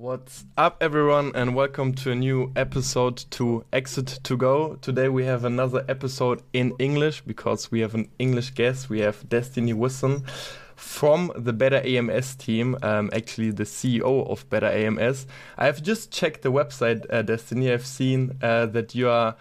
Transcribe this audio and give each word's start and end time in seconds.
What's 0.00 0.44
up, 0.56 0.76
everyone, 0.80 1.32
and 1.34 1.56
welcome 1.56 1.92
to 1.94 2.12
a 2.12 2.14
new 2.14 2.52
episode 2.54 3.16
to 3.30 3.64
Exit 3.72 4.20
2 4.22 4.36
Go. 4.36 4.74
Today 4.76 5.08
we 5.08 5.24
have 5.24 5.44
another 5.44 5.84
episode 5.88 6.40
in 6.52 6.72
English 6.78 7.22
because 7.22 7.72
we 7.72 7.80
have 7.80 7.96
an 7.96 8.08
English 8.16 8.50
guest. 8.50 8.88
We 8.88 9.00
have 9.00 9.28
Destaney 9.28 9.74
Wishon 9.74 10.24
from 10.76 11.32
the 11.34 11.52
Better 11.52 11.82
AMS 11.84 12.36
team, 12.36 12.76
um, 12.80 13.10
actually 13.12 13.50
the 13.50 13.64
CEO 13.64 14.30
of 14.30 14.48
Better 14.48 14.68
AMS. 14.68 15.26
I 15.56 15.66
have 15.66 15.82
just 15.82 16.12
checked 16.12 16.42
the 16.42 16.52
website, 16.52 17.04
uh, 17.10 17.22
Destiny. 17.22 17.72
I've 17.72 17.84
seen 17.84 18.38
uh, 18.40 18.66
that 18.66 18.94
you 18.94 19.08
are 19.08 19.34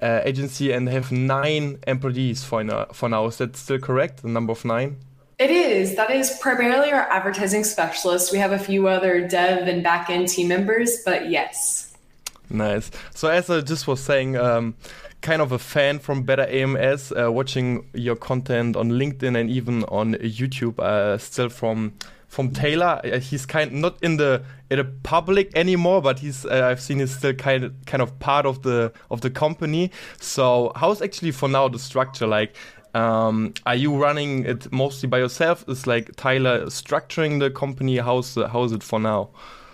uh, 0.00 0.20
agency 0.22 0.70
and 0.70 0.88
have 0.88 1.10
nine 1.10 1.80
employees 1.88 2.44
for 2.44 2.62
now, 2.62 2.84
for 2.92 3.08
now. 3.08 3.26
Is 3.26 3.38
that 3.38 3.56
still 3.56 3.80
correct? 3.80 4.22
The 4.22 4.28
number 4.28 4.52
of 4.52 4.64
nine? 4.64 4.98
It 5.44 5.50
is. 5.50 5.96
That 5.96 6.10
is 6.10 6.38
primarily 6.40 6.90
our 6.90 7.02
advertising 7.10 7.64
specialist. 7.64 8.32
We 8.32 8.38
have 8.38 8.52
a 8.52 8.58
few 8.58 8.88
other 8.88 9.28
dev 9.28 9.68
and 9.68 9.84
backend 9.84 10.30
team 10.30 10.48
members, 10.48 11.02
but 11.04 11.28
yes. 11.28 11.94
Nice. 12.48 12.90
So 13.14 13.28
as 13.28 13.50
I 13.50 13.60
just 13.60 13.86
was 13.86 14.02
saying, 14.02 14.38
um, 14.38 14.74
kind 15.20 15.42
of 15.42 15.52
a 15.52 15.58
fan 15.58 15.98
from 15.98 16.22
Better 16.22 16.46
AMS, 16.48 17.12
uh, 17.12 17.30
watching 17.30 17.90
your 17.92 18.16
content 18.16 18.74
on 18.74 18.92
LinkedIn 18.92 19.38
and 19.38 19.50
even 19.50 19.84
on 19.84 20.14
YouTube. 20.14 20.78
Uh, 20.78 21.18
still 21.18 21.50
from 21.50 21.92
from 22.34 22.50
Taylor. 22.50 23.00
Uh, 23.04 23.20
he's 23.20 23.46
kind 23.46 23.72
not 23.72 23.96
in 24.02 24.16
the 24.16 24.42
in 24.70 24.78
the 24.78 24.84
public 24.84 25.56
anymore, 25.56 26.02
but 26.02 26.18
he's 26.18 26.44
uh, 26.44 26.68
I've 26.70 26.80
seen 26.80 26.98
he's 26.98 27.16
still 27.16 27.32
kind 27.32 27.64
of 27.64 27.72
kind 27.86 28.02
of 28.02 28.18
part 28.18 28.44
of 28.44 28.62
the 28.62 28.92
of 29.10 29.20
the 29.20 29.30
company. 29.30 29.92
So 30.20 30.72
how's 30.74 31.00
actually 31.00 31.30
for 31.30 31.48
now 31.48 31.68
the 31.68 31.78
structure 31.78 32.26
like? 32.26 32.56
Um, 32.94 33.54
are 33.66 33.74
you 33.74 33.96
running 33.96 34.44
it 34.44 34.72
mostly 34.72 35.08
by 35.08 35.18
yourself? 35.18 35.64
Is 35.68 35.86
like 35.86 36.14
Tyler 36.16 36.66
structuring 36.66 37.40
the 37.40 37.50
company? 37.50 37.98
How's 37.98 38.36
how's 38.36 38.72
it 38.72 38.82
for 38.82 39.00
now? 39.00 39.30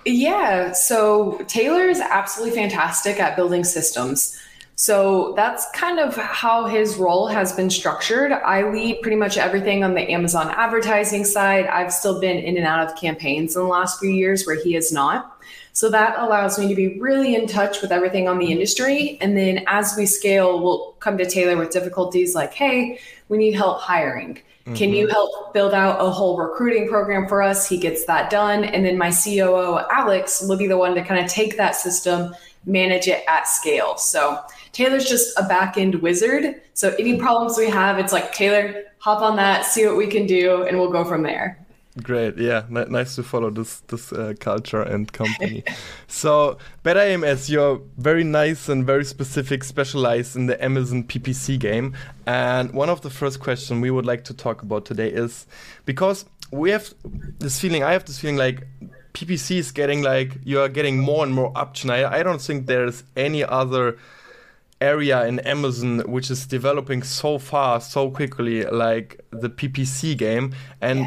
Yeah, 0.06 0.72
so 0.72 1.38
Taylor 1.46 1.82
is 1.82 2.00
absolutely 2.00 2.56
fantastic 2.56 3.20
at 3.20 3.36
building 3.36 3.64
systems. 3.64 4.38
So 4.80 5.34
that's 5.36 5.70
kind 5.72 5.98
of 5.98 6.16
how 6.16 6.64
his 6.64 6.96
role 6.96 7.26
has 7.26 7.52
been 7.52 7.68
structured. 7.68 8.32
I 8.32 8.62
lead 8.62 9.02
pretty 9.02 9.18
much 9.18 9.36
everything 9.36 9.84
on 9.84 9.92
the 9.92 10.10
Amazon 10.10 10.48
advertising 10.56 11.26
side. 11.26 11.66
I've 11.66 11.92
still 11.92 12.18
been 12.18 12.38
in 12.38 12.56
and 12.56 12.66
out 12.66 12.88
of 12.88 12.96
campaigns 12.96 13.54
in 13.54 13.60
the 13.60 13.68
last 13.68 14.00
few 14.00 14.08
years 14.08 14.46
where 14.46 14.56
he 14.56 14.76
is 14.76 14.90
not. 14.90 15.38
So 15.74 15.90
that 15.90 16.18
allows 16.18 16.58
me 16.58 16.66
to 16.68 16.74
be 16.74 16.98
really 16.98 17.34
in 17.34 17.46
touch 17.46 17.82
with 17.82 17.92
everything 17.92 18.26
on 18.26 18.38
the 18.38 18.50
industry. 18.50 19.18
And 19.20 19.36
then 19.36 19.64
as 19.66 19.96
we 19.98 20.06
scale, 20.06 20.62
we'll 20.62 20.92
come 20.92 21.18
to 21.18 21.28
Taylor 21.28 21.58
with 21.58 21.72
difficulties 21.72 22.34
like, 22.34 22.54
hey, 22.54 23.00
we 23.28 23.36
need 23.36 23.52
help 23.52 23.82
hiring. 23.82 24.36
Mm-hmm. 24.36 24.74
Can 24.76 24.94
you 24.94 25.04
mm-hmm. 25.04 25.12
help 25.12 25.52
build 25.52 25.74
out 25.74 25.96
a 26.00 26.08
whole 26.10 26.38
recruiting 26.38 26.88
program 26.88 27.28
for 27.28 27.42
us? 27.42 27.68
He 27.68 27.76
gets 27.76 28.06
that 28.06 28.30
done. 28.30 28.64
And 28.64 28.86
then 28.86 28.96
my 28.96 29.10
COO, 29.10 29.80
Alex, 29.90 30.42
will 30.48 30.56
be 30.56 30.66
the 30.66 30.78
one 30.78 30.94
to 30.94 31.04
kind 31.04 31.22
of 31.22 31.30
take 31.30 31.58
that 31.58 31.76
system, 31.76 32.34
manage 32.66 33.08
it 33.08 33.24
at 33.26 33.48
scale. 33.48 33.96
So 33.96 34.40
Taylor's 34.72 35.08
just 35.08 35.38
a 35.38 35.42
back 35.44 35.76
end 35.76 35.96
wizard. 35.96 36.60
So 36.74 36.94
any 36.98 37.18
problems 37.18 37.56
we 37.58 37.68
have, 37.68 37.98
it's 37.98 38.12
like, 38.12 38.32
Taylor, 38.32 38.84
hop 38.98 39.22
on 39.22 39.36
that, 39.36 39.64
see 39.64 39.86
what 39.86 39.96
we 39.96 40.06
can 40.06 40.26
do, 40.26 40.62
and 40.62 40.78
we'll 40.78 40.90
go 40.90 41.04
from 41.04 41.22
there. 41.22 41.58
Great, 42.02 42.38
yeah, 42.38 42.62
N- 42.74 42.92
nice 42.92 43.16
to 43.16 43.24
follow 43.24 43.50
this 43.50 43.80
this 43.88 44.12
uh, 44.12 44.32
culture 44.38 44.80
and 44.80 45.12
company. 45.12 45.64
so, 46.06 46.56
Better 46.84 47.00
AMS, 47.00 47.50
you're 47.50 47.80
very 47.98 48.22
nice 48.22 48.68
and 48.68 48.86
very 48.86 49.04
specific, 49.04 49.64
specialized 49.64 50.36
in 50.36 50.46
the 50.46 50.62
Amazon 50.64 51.02
PPC 51.02 51.58
game. 51.58 51.96
And 52.26 52.72
one 52.72 52.88
of 52.88 53.00
the 53.00 53.10
first 53.10 53.40
questions 53.40 53.82
we 53.82 53.90
would 53.90 54.06
like 54.06 54.22
to 54.24 54.34
talk 54.34 54.62
about 54.62 54.84
today 54.84 55.08
is 55.08 55.48
because 55.84 56.26
we 56.52 56.70
have 56.70 56.94
this 57.40 57.60
feeling, 57.60 57.82
I 57.82 57.92
have 57.92 58.04
this 58.04 58.20
feeling 58.20 58.36
like 58.36 58.68
PPC 59.14 59.58
is 59.58 59.72
getting 59.72 60.02
like 60.02 60.38
you 60.44 60.60
are 60.60 60.68
getting 60.68 60.98
more 60.98 61.24
and 61.24 61.34
more 61.34 61.52
option. 61.54 61.90
I, 61.90 62.18
I 62.18 62.22
don't 62.22 62.40
think 62.40 62.66
there's 62.66 63.04
any 63.16 63.44
other 63.44 63.98
area 64.80 65.26
in 65.26 65.40
Amazon 65.40 66.00
which 66.00 66.30
is 66.30 66.46
developing 66.46 67.02
so 67.02 67.38
fast, 67.38 67.92
so 67.92 68.10
quickly, 68.10 68.64
like 68.64 69.20
the 69.30 69.50
PPC 69.50 70.16
game. 70.16 70.54
And 70.80 71.00
yeah 71.00 71.06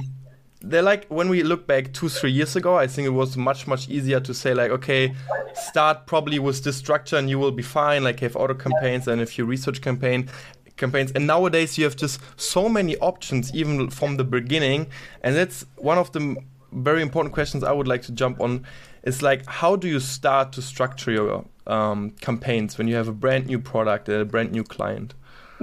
they're 0.63 0.81
like 0.81 1.05
when 1.09 1.27
we 1.27 1.43
look 1.43 1.67
back 1.67 1.91
two 1.93 2.07
three 2.07 2.31
years 2.31 2.55
ago 2.55 2.75
i 2.77 2.87
think 2.87 3.05
it 3.05 3.11
was 3.11 3.35
much 3.35 3.67
much 3.67 3.89
easier 3.89 4.19
to 4.19 4.33
say 4.33 4.53
like 4.53 4.71
okay 4.71 5.13
start 5.53 6.07
probably 6.07 6.39
with 6.39 6.63
this 6.63 6.77
structure 6.77 7.17
and 7.17 7.29
you 7.29 7.37
will 7.37 7.51
be 7.51 7.61
fine 7.61 8.03
like 8.03 8.21
have 8.21 8.35
auto 8.37 8.53
campaigns 8.53 9.07
and 9.07 9.21
a 9.21 9.25
few 9.25 9.45
research 9.45 9.81
campaign 9.81 10.29
campaigns 10.77 11.11
and 11.11 11.27
nowadays 11.27 11.77
you 11.77 11.83
have 11.83 11.95
just 11.95 12.19
so 12.39 12.69
many 12.69 12.95
options 12.97 13.53
even 13.53 13.89
from 13.89 14.15
the 14.15 14.23
beginning 14.23 14.87
and 15.21 15.35
that's 15.35 15.65
one 15.75 15.97
of 15.97 16.11
the 16.13 16.35
very 16.75 17.01
important 17.01 17.33
questions 17.33 17.63
i 17.63 17.71
would 17.71 17.87
like 17.87 18.01
to 18.01 18.11
jump 18.11 18.39
on 18.41 18.65
is 19.03 19.21
like 19.21 19.45
how 19.45 19.75
do 19.75 19.87
you 19.87 19.99
start 19.99 20.51
to 20.51 20.61
structure 20.61 21.11
your 21.11 21.45
um, 21.67 22.11
campaigns 22.21 22.77
when 22.77 22.87
you 22.87 22.95
have 22.95 23.07
a 23.07 23.13
brand 23.13 23.45
new 23.45 23.59
product 23.59 24.09
and 24.09 24.21
a 24.21 24.25
brand 24.25 24.51
new 24.51 24.63
client 24.63 25.13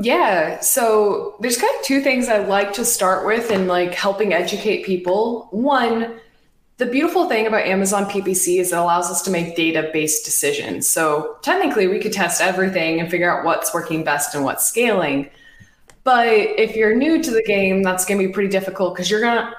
yeah. 0.01 0.61
So 0.61 1.37
there's 1.41 1.59
kind 1.59 1.75
of 1.79 1.85
two 1.85 2.01
things 2.01 2.29
I 2.29 2.39
like 2.39 2.73
to 2.75 2.85
start 2.85 3.27
with 3.27 3.51
in 3.51 3.67
like 3.67 3.93
helping 3.95 4.33
educate 4.33 4.85
people. 4.85 5.49
One, 5.51 6.19
the 6.79 6.87
beautiful 6.87 7.29
thing 7.29 7.47
about 7.47 7.67
Amazon 7.67 8.07
PPC 8.07 8.59
is 8.59 8.73
it 8.73 8.79
allows 8.79 9.11
us 9.11 9.21
to 9.23 9.31
make 9.31 9.57
data 9.57 9.91
based 9.93 10.25
decisions. 10.25 10.89
So 10.89 11.37
technically, 11.43 11.87
we 11.87 11.99
could 11.99 12.13
test 12.13 12.41
everything 12.41 13.01
and 13.01 13.11
figure 13.11 13.31
out 13.31 13.45
what's 13.45 13.75
working 13.75 14.03
best 14.03 14.35
and 14.35 14.45
what's 14.45 14.67
scaling. 14.67 15.29
But 16.03 16.29
if 16.29 16.77
you're 16.77 16.95
new 16.95 17.23
to 17.23 17.31
the 17.31 17.43
game, 17.43 17.83
that's 17.83 18.07
going 18.07 18.19
to 18.19 18.27
be 18.27 18.33
pretty 18.33 18.49
difficult 18.49 18.95
because 18.95 19.11
you're 19.11 19.21
going 19.21 19.37
to 19.37 19.55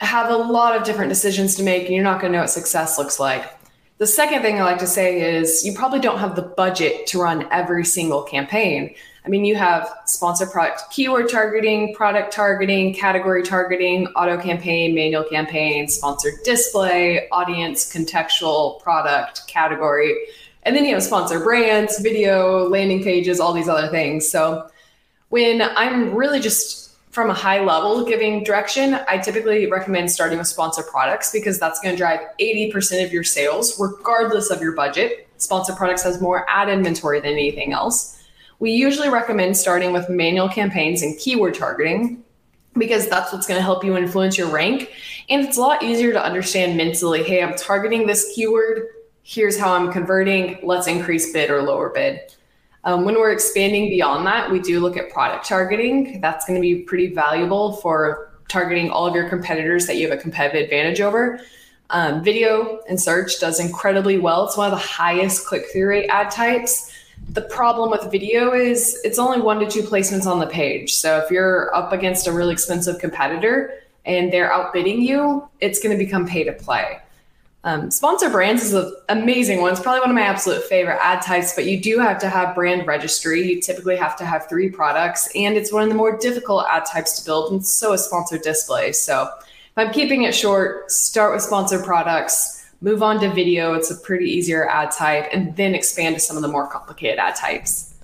have 0.00 0.30
a 0.30 0.36
lot 0.36 0.76
of 0.76 0.84
different 0.84 1.08
decisions 1.08 1.54
to 1.56 1.62
make 1.62 1.84
and 1.86 1.94
you're 1.94 2.04
not 2.04 2.20
going 2.20 2.32
to 2.32 2.38
know 2.38 2.42
what 2.42 2.50
success 2.50 2.98
looks 2.98 3.18
like. 3.18 3.52
The 3.98 4.06
second 4.06 4.42
thing 4.42 4.60
I 4.60 4.64
like 4.64 4.78
to 4.78 4.86
say 4.86 5.36
is 5.38 5.64
you 5.64 5.72
probably 5.72 6.00
don't 6.00 6.18
have 6.18 6.36
the 6.36 6.42
budget 6.42 7.06
to 7.08 7.20
run 7.20 7.48
every 7.50 7.84
single 7.84 8.22
campaign. 8.22 8.94
I 9.24 9.28
mean, 9.28 9.44
you 9.44 9.56
have 9.56 9.90
sponsor 10.04 10.46
product 10.46 10.82
keyword 10.90 11.30
targeting, 11.30 11.94
product 11.94 12.30
targeting, 12.30 12.92
category 12.92 13.42
targeting, 13.42 14.06
auto 14.08 14.40
campaign, 14.40 14.94
manual 14.94 15.24
campaign, 15.24 15.88
sponsored 15.88 16.34
display, 16.44 17.26
audience, 17.30 17.90
contextual, 17.90 18.80
product, 18.82 19.48
category. 19.48 20.14
And 20.64 20.76
then 20.76 20.84
you 20.84 20.92
have 20.92 21.02
sponsor 21.02 21.40
brands, 21.40 21.98
video, 22.00 22.68
landing 22.68 23.02
pages, 23.02 23.40
all 23.40 23.52
these 23.52 23.68
other 23.68 23.88
things. 23.88 24.28
So 24.28 24.68
when 25.30 25.62
I'm 25.62 26.14
really 26.14 26.38
just 26.38 26.85
from 27.16 27.30
a 27.30 27.34
high 27.34 27.60
level 27.64 28.04
giving 28.04 28.44
direction, 28.44 29.00
I 29.08 29.16
typically 29.16 29.70
recommend 29.70 30.10
starting 30.10 30.36
with 30.36 30.48
sponsor 30.48 30.82
products 30.82 31.32
because 31.32 31.58
that's 31.58 31.80
going 31.80 31.94
to 31.94 31.96
drive 31.96 32.20
80% 32.38 33.06
of 33.06 33.10
your 33.10 33.24
sales, 33.24 33.80
regardless 33.80 34.50
of 34.50 34.60
your 34.60 34.72
budget. 34.72 35.26
Sponsor 35.38 35.72
products 35.72 36.02
has 36.02 36.20
more 36.20 36.44
ad 36.46 36.68
inventory 36.68 37.20
than 37.20 37.32
anything 37.32 37.72
else. 37.72 38.22
We 38.58 38.72
usually 38.72 39.08
recommend 39.08 39.56
starting 39.56 39.94
with 39.94 40.10
manual 40.10 40.50
campaigns 40.50 41.00
and 41.00 41.18
keyword 41.18 41.54
targeting 41.54 42.22
because 42.74 43.08
that's 43.08 43.32
what's 43.32 43.46
going 43.46 43.58
to 43.58 43.64
help 43.64 43.82
you 43.82 43.96
influence 43.96 44.36
your 44.36 44.48
rank. 44.48 44.92
And 45.30 45.42
it's 45.42 45.56
a 45.56 45.60
lot 45.62 45.82
easier 45.82 46.12
to 46.12 46.22
understand 46.22 46.76
mentally 46.76 47.22
hey, 47.22 47.42
I'm 47.42 47.56
targeting 47.56 48.06
this 48.06 48.30
keyword. 48.34 48.88
Here's 49.22 49.58
how 49.58 49.72
I'm 49.72 49.90
converting. 49.90 50.58
Let's 50.62 50.86
increase 50.86 51.32
bid 51.32 51.48
or 51.48 51.62
lower 51.62 51.88
bid. 51.88 52.36
Um, 52.86 53.04
when 53.04 53.16
we're 53.16 53.32
expanding 53.32 53.90
beyond 53.90 54.26
that, 54.26 54.50
we 54.50 54.58
do 54.58 54.80
look 54.80 54.96
at 54.96 55.10
product 55.10 55.46
targeting. 55.46 56.20
That's 56.22 56.46
going 56.46 56.56
to 56.56 56.62
be 56.62 56.82
pretty 56.82 57.14
valuable 57.14 57.74
for 57.74 58.30
targeting 58.48 58.90
all 58.90 59.06
of 59.06 59.14
your 59.14 59.28
competitors 59.28 59.86
that 59.86 59.96
you 59.96 60.08
have 60.08 60.18
a 60.18 60.20
competitive 60.20 60.64
advantage 60.64 61.02
over. 61.02 61.40
Um, 61.90 62.24
video 62.24 62.80
and 62.88 62.98
search 63.00 63.38
does 63.38 63.60
incredibly 63.60 64.18
well. 64.18 64.46
It's 64.46 64.56
one 64.56 64.72
of 64.72 64.78
the 64.78 64.84
highest 64.84 65.46
click 65.46 65.66
through 65.70 65.88
rate 65.88 66.08
ad 66.08 66.30
types 66.30 66.92
the 67.30 67.42
problem 67.42 67.90
with 67.90 68.10
video 68.10 68.52
is 68.52 69.00
it's 69.04 69.18
only 69.18 69.40
one 69.40 69.58
to 69.60 69.68
two 69.68 69.82
placements 69.82 70.26
on 70.26 70.38
the 70.38 70.46
page. 70.46 70.94
So 70.94 71.18
if 71.18 71.30
you're 71.30 71.74
up 71.74 71.92
against 71.92 72.26
a 72.26 72.32
really 72.32 72.52
expensive 72.52 72.98
competitor 72.98 73.74
and 74.04 74.32
they're 74.32 74.52
outbidding 74.52 75.00
you, 75.02 75.48
it's 75.60 75.80
going 75.82 75.96
to 75.96 76.02
become 76.02 76.26
pay 76.26 76.44
to 76.44 76.52
play. 76.52 76.98
Um, 77.66 77.90
sponsor 77.90 78.30
brands 78.30 78.62
is 78.62 78.74
an 78.74 78.92
amazing 79.08 79.60
one. 79.60 79.72
It's 79.72 79.80
probably 79.80 79.98
one 79.98 80.10
of 80.10 80.14
my 80.14 80.22
absolute 80.22 80.62
favorite 80.62 81.00
ad 81.02 81.20
types, 81.20 81.52
but 81.52 81.64
you 81.64 81.80
do 81.80 81.98
have 81.98 82.16
to 82.20 82.28
have 82.28 82.54
brand 82.54 82.86
registry. 82.86 83.42
You 83.42 83.60
typically 83.60 83.96
have 83.96 84.14
to 84.18 84.24
have 84.24 84.48
three 84.48 84.70
products, 84.70 85.28
and 85.34 85.56
it's 85.56 85.72
one 85.72 85.82
of 85.82 85.88
the 85.88 85.96
more 85.96 86.16
difficult 86.16 86.64
ad 86.70 86.84
types 86.84 87.18
to 87.18 87.24
build, 87.24 87.50
and 87.50 87.66
so 87.66 87.92
is 87.92 88.04
sponsored 88.04 88.42
display. 88.42 88.92
So 88.92 89.28
if 89.42 89.72
I'm 89.76 89.92
keeping 89.92 90.22
it 90.22 90.32
short, 90.32 90.92
start 90.92 91.34
with 91.34 91.42
sponsored 91.42 91.84
products, 91.84 92.70
move 92.82 93.02
on 93.02 93.18
to 93.18 93.32
video. 93.32 93.74
It's 93.74 93.90
a 93.90 93.96
pretty 93.96 94.26
easier 94.26 94.68
ad 94.68 94.92
type, 94.92 95.28
and 95.32 95.56
then 95.56 95.74
expand 95.74 96.14
to 96.14 96.20
some 96.20 96.36
of 96.36 96.42
the 96.42 96.48
more 96.48 96.68
complicated 96.68 97.18
ad 97.18 97.34
types. 97.34 97.95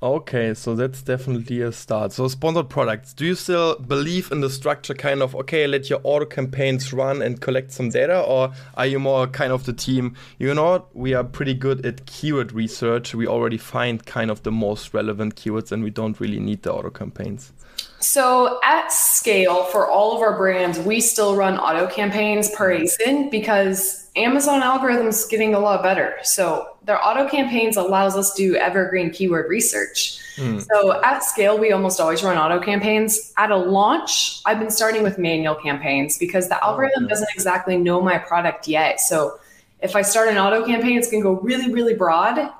Okay, 0.00 0.54
so 0.54 0.76
that's 0.76 1.02
definitely 1.02 1.60
a 1.60 1.72
start. 1.72 2.12
So 2.12 2.28
sponsored 2.28 2.68
products. 2.68 3.12
Do 3.12 3.26
you 3.26 3.34
still 3.34 3.76
believe 3.80 4.30
in 4.30 4.40
the 4.40 4.48
structure 4.48 4.94
kind 4.94 5.22
of 5.22 5.34
okay, 5.34 5.66
let 5.66 5.90
your 5.90 6.00
auto 6.04 6.24
campaigns 6.24 6.92
run 6.92 7.20
and 7.20 7.40
collect 7.40 7.72
some 7.72 7.90
data 7.90 8.20
or 8.20 8.52
are 8.74 8.86
you 8.86 9.00
more 9.00 9.26
kind 9.26 9.52
of 9.52 9.64
the 9.64 9.72
team, 9.72 10.14
you 10.38 10.54
know, 10.54 10.86
we 10.94 11.14
are 11.14 11.24
pretty 11.24 11.54
good 11.54 11.84
at 11.84 12.06
keyword 12.06 12.52
research. 12.52 13.12
We 13.12 13.26
already 13.26 13.58
find 13.58 14.04
kind 14.06 14.30
of 14.30 14.44
the 14.44 14.52
most 14.52 14.94
relevant 14.94 15.34
keywords 15.34 15.72
and 15.72 15.82
we 15.82 15.90
don't 15.90 16.20
really 16.20 16.38
need 16.38 16.62
the 16.62 16.72
auto 16.72 16.90
campaigns. 16.90 17.52
So 18.00 18.60
at 18.62 18.92
scale 18.92 19.64
for 19.64 19.88
all 19.88 20.14
of 20.14 20.22
our 20.22 20.36
brands, 20.36 20.78
we 20.78 21.00
still 21.00 21.34
run 21.34 21.58
auto 21.58 21.86
campaigns 21.86 22.50
per 22.50 22.70
ASIN 22.70 23.30
because 23.30 24.08
Amazon 24.14 24.60
algorithms 24.62 25.28
getting 25.28 25.54
a 25.54 25.58
lot 25.58 25.82
better. 25.82 26.16
So 26.22 26.76
their 26.84 27.04
auto 27.04 27.28
campaigns 27.28 27.76
allows 27.76 28.16
us 28.16 28.34
to 28.34 28.50
do 28.50 28.56
evergreen 28.56 29.10
keyword 29.10 29.48
research. 29.48 30.20
Mm. 30.36 30.64
So 30.70 31.02
at 31.02 31.24
scale, 31.24 31.58
we 31.58 31.72
almost 31.72 32.00
always 32.00 32.22
run 32.22 32.36
auto 32.36 32.60
campaigns. 32.60 33.32
At 33.36 33.50
a 33.50 33.56
launch, 33.56 34.40
I've 34.46 34.60
been 34.60 34.70
starting 34.70 35.02
with 35.02 35.18
manual 35.18 35.56
campaigns 35.56 36.18
because 36.18 36.48
the 36.48 36.62
algorithm 36.64 37.04
okay. 37.04 37.10
doesn't 37.10 37.28
exactly 37.34 37.76
know 37.76 38.00
my 38.00 38.18
product 38.18 38.68
yet. 38.68 39.00
So 39.00 39.38
if 39.80 39.96
I 39.96 40.02
start 40.02 40.28
an 40.28 40.38
auto 40.38 40.64
campaign, 40.64 40.98
it's 40.98 41.10
going 41.10 41.22
to 41.22 41.34
go 41.34 41.40
really, 41.40 41.72
really 41.72 41.94
broad 41.94 42.50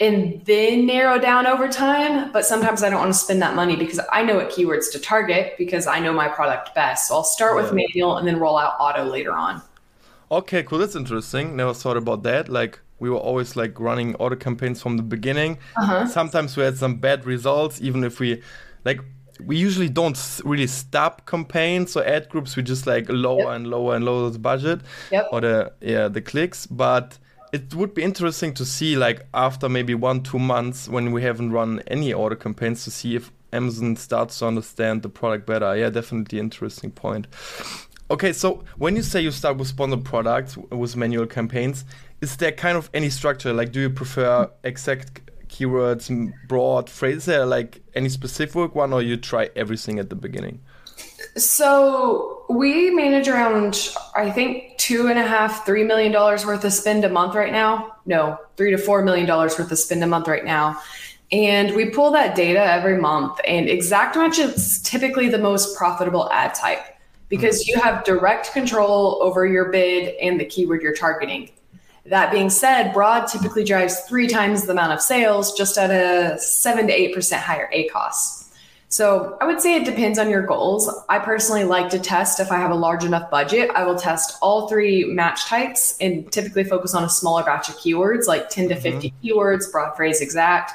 and 0.00 0.44
then 0.44 0.86
narrow 0.86 1.18
down 1.18 1.46
over 1.46 1.68
time. 1.68 2.32
But 2.32 2.44
sometimes 2.44 2.82
I 2.82 2.90
don't 2.90 3.00
want 3.00 3.12
to 3.12 3.18
spend 3.18 3.40
that 3.42 3.54
money 3.54 3.76
because 3.76 4.00
I 4.12 4.22
know 4.22 4.36
what 4.36 4.50
keywords 4.50 4.90
to 4.92 4.98
target 4.98 5.54
because 5.56 5.86
I 5.86 6.00
know 6.00 6.12
my 6.12 6.28
product 6.28 6.74
best. 6.74 7.08
So 7.08 7.14
I'll 7.14 7.24
start 7.24 7.56
with 7.56 7.72
manual 7.72 8.16
and 8.16 8.26
then 8.26 8.38
roll 8.38 8.58
out 8.58 8.74
auto 8.80 9.04
later 9.04 9.32
on. 9.32 9.62
Okay, 10.30 10.62
cool. 10.62 10.78
That's 10.78 10.96
interesting. 10.96 11.56
Never 11.56 11.74
thought 11.74 11.96
about 11.96 12.22
that. 12.24 12.48
Like 12.48 12.80
we 12.98 13.10
were 13.10 13.18
always 13.18 13.56
like 13.56 13.78
running 13.78 14.14
auto 14.16 14.36
campaigns 14.36 14.82
from 14.82 14.96
the 14.96 15.02
beginning. 15.02 15.58
Uh-huh. 15.76 16.06
Sometimes 16.06 16.56
we 16.56 16.64
had 16.64 16.76
some 16.76 16.96
bad 16.96 17.24
results, 17.24 17.80
even 17.80 18.02
if 18.02 18.18
we 18.18 18.42
like 18.84 19.00
we 19.44 19.56
usually 19.56 19.88
don't 19.88 20.18
really 20.44 20.66
stop 20.66 21.26
campaigns 21.26 21.96
or 21.96 22.04
ad 22.04 22.28
groups. 22.28 22.56
We 22.56 22.62
just 22.62 22.86
like 22.86 23.06
lower 23.08 23.38
yep. 23.38 23.48
and 23.48 23.66
lower 23.68 23.96
and 23.96 24.04
lower 24.04 24.30
the 24.30 24.38
budget 24.38 24.80
yep. 25.10 25.28
or 25.32 25.40
the 25.40 25.72
yeah 25.80 26.08
the 26.08 26.20
clicks, 26.20 26.66
but 26.66 27.18
it 27.54 27.72
would 27.72 27.94
be 27.94 28.02
interesting 28.02 28.52
to 28.52 28.64
see 28.64 28.96
like 28.96 29.28
after 29.32 29.68
maybe 29.68 29.94
one 29.94 30.24
two 30.24 30.40
months 30.40 30.88
when 30.88 31.12
we 31.12 31.22
haven't 31.22 31.52
run 31.52 31.80
any 31.86 32.12
auto 32.12 32.34
campaigns 32.34 32.82
to 32.82 32.90
see 32.90 33.14
if 33.14 33.30
Amazon 33.52 33.94
starts 33.94 34.40
to 34.40 34.46
understand 34.48 35.02
the 35.02 35.08
product 35.08 35.46
better. 35.46 35.76
Yeah, 35.76 35.88
definitely 35.90 36.40
interesting 36.40 36.90
point. 36.90 37.28
Okay, 38.10 38.32
so 38.32 38.64
when 38.76 38.96
you 38.96 39.02
say 39.02 39.20
you 39.20 39.30
start 39.30 39.56
with 39.56 39.68
sponsored 39.68 40.04
products 40.04 40.56
with 40.56 40.96
manual 40.96 41.26
campaigns, 41.26 41.84
is 42.20 42.36
there 42.38 42.50
kind 42.50 42.76
of 42.76 42.90
any 42.92 43.08
structure? 43.08 43.52
Like, 43.52 43.70
do 43.70 43.82
you 43.82 43.90
prefer 43.90 44.50
exact 44.64 45.20
keywords, 45.46 46.32
broad 46.48 46.90
phrases, 46.90 47.46
like 47.46 47.82
any 47.94 48.08
specific 48.08 48.74
one, 48.74 48.92
or 48.92 49.00
you 49.00 49.16
try 49.16 49.48
everything 49.54 50.00
at 50.00 50.10
the 50.10 50.16
beginning? 50.16 50.60
So 51.36 52.44
we 52.48 52.90
manage 52.90 53.26
around, 53.28 53.90
I 54.14 54.30
think, 54.30 54.78
two 54.78 55.08
and 55.08 55.18
a 55.18 55.26
half, 55.26 55.66
three 55.66 55.82
million 55.82 56.12
dollars 56.12 56.46
worth 56.46 56.64
of 56.64 56.72
spend 56.72 57.04
a 57.04 57.08
month 57.08 57.34
right 57.34 57.52
now. 57.52 57.96
No, 58.06 58.38
three 58.56 58.70
to 58.70 58.78
four 58.78 59.02
million 59.02 59.26
dollars 59.26 59.58
worth 59.58 59.72
of 59.72 59.78
spend 59.78 60.04
a 60.04 60.06
month 60.06 60.28
right 60.28 60.44
now. 60.44 60.80
And 61.32 61.74
we 61.74 61.86
pull 61.86 62.12
that 62.12 62.36
data 62.36 62.60
every 62.60 63.00
month. 63.00 63.40
And 63.46 63.68
exact 63.68 64.14
match 64.14 64.38
is 64.38 64.80
typically 64.82 65.28
the 65.28 65.38
most 65.38 65.76
profitable 65.76 66.30
ad 66.30 66.54
type 66.54 66.84
because 67.28 67.62
mm-hmm. 67.62 67.78
you 67.78 67.82
have 67.82 68.04
direct 68.04 68.52
control 68.52 69.18
over 69.20 69.46
your 69.46 69.70
bid 69.72 70.14
and 70.16 70.38
the 70.38 70.44
keyword 70.44 70.82
you're 70.82 70.94
targeting. 70.94 71.50
That 72.06 72.30
being 72.30 72.50
said, 72.50 72.92
broad 72.92 73.26
typically 73.26 73.64
drives 73.64 74.00
three 74.00 74.28
times 74.28 74.66
the 74.66 74.72
amount 74.72 74.92
of 74.92 75.00
sales 75.00 75.54
just 75.54 75.78
at 75.78 75.90
a 75.90 76.38
seven 76.38 76.86
to 76.86 76.92
8% 76.92 77.38
higher 77.38 77.70
ACOS. 77.74 78.43
So 78.94 79.36
I 79.40 79.46
would 79.46 79.60
say 79.60 79.74
it 79.74 79.84
depends 79.84 80.20
on 80.20 80.30
your 80.30 80.42
goals. 80.42 80.88
I 81.08 81.18
personally 81.18 81.64
like 81.64 81.88
to 81.88 81.98
test 81.98 82.38
if 82.38 82.52
I 82.52 82.58
have 82.58 82.70
a 82.70 82.76
large 82.76 83.02
enough 83.02 83.28
budget. 83.28 83.72
I 83.74 83.84
will 83.84 83.96
test 83.96 84.38
all 84.40 84.68
three 84.68 85.04
match 85.04 85.46
types 85.46 85.96
and 86.00 86.30
typically 86.30 86.62
focus 86.62 86.94
on 86.94 87.02
a 87.02 87.08
smaller 87.08 87.42
batch 87.42 87.68
of 87.68 87.74
keywords, 87.74 88.28
like 88.28 88.50
10 88.50 88.68
to 88.68 88.76
50 88.76 89.10
mm-hmm. 89.10 89.26
keywords, 89.26 89.72
broad 89.72 89.96
phrase 89.96 90.20
exact. 90.20 90.70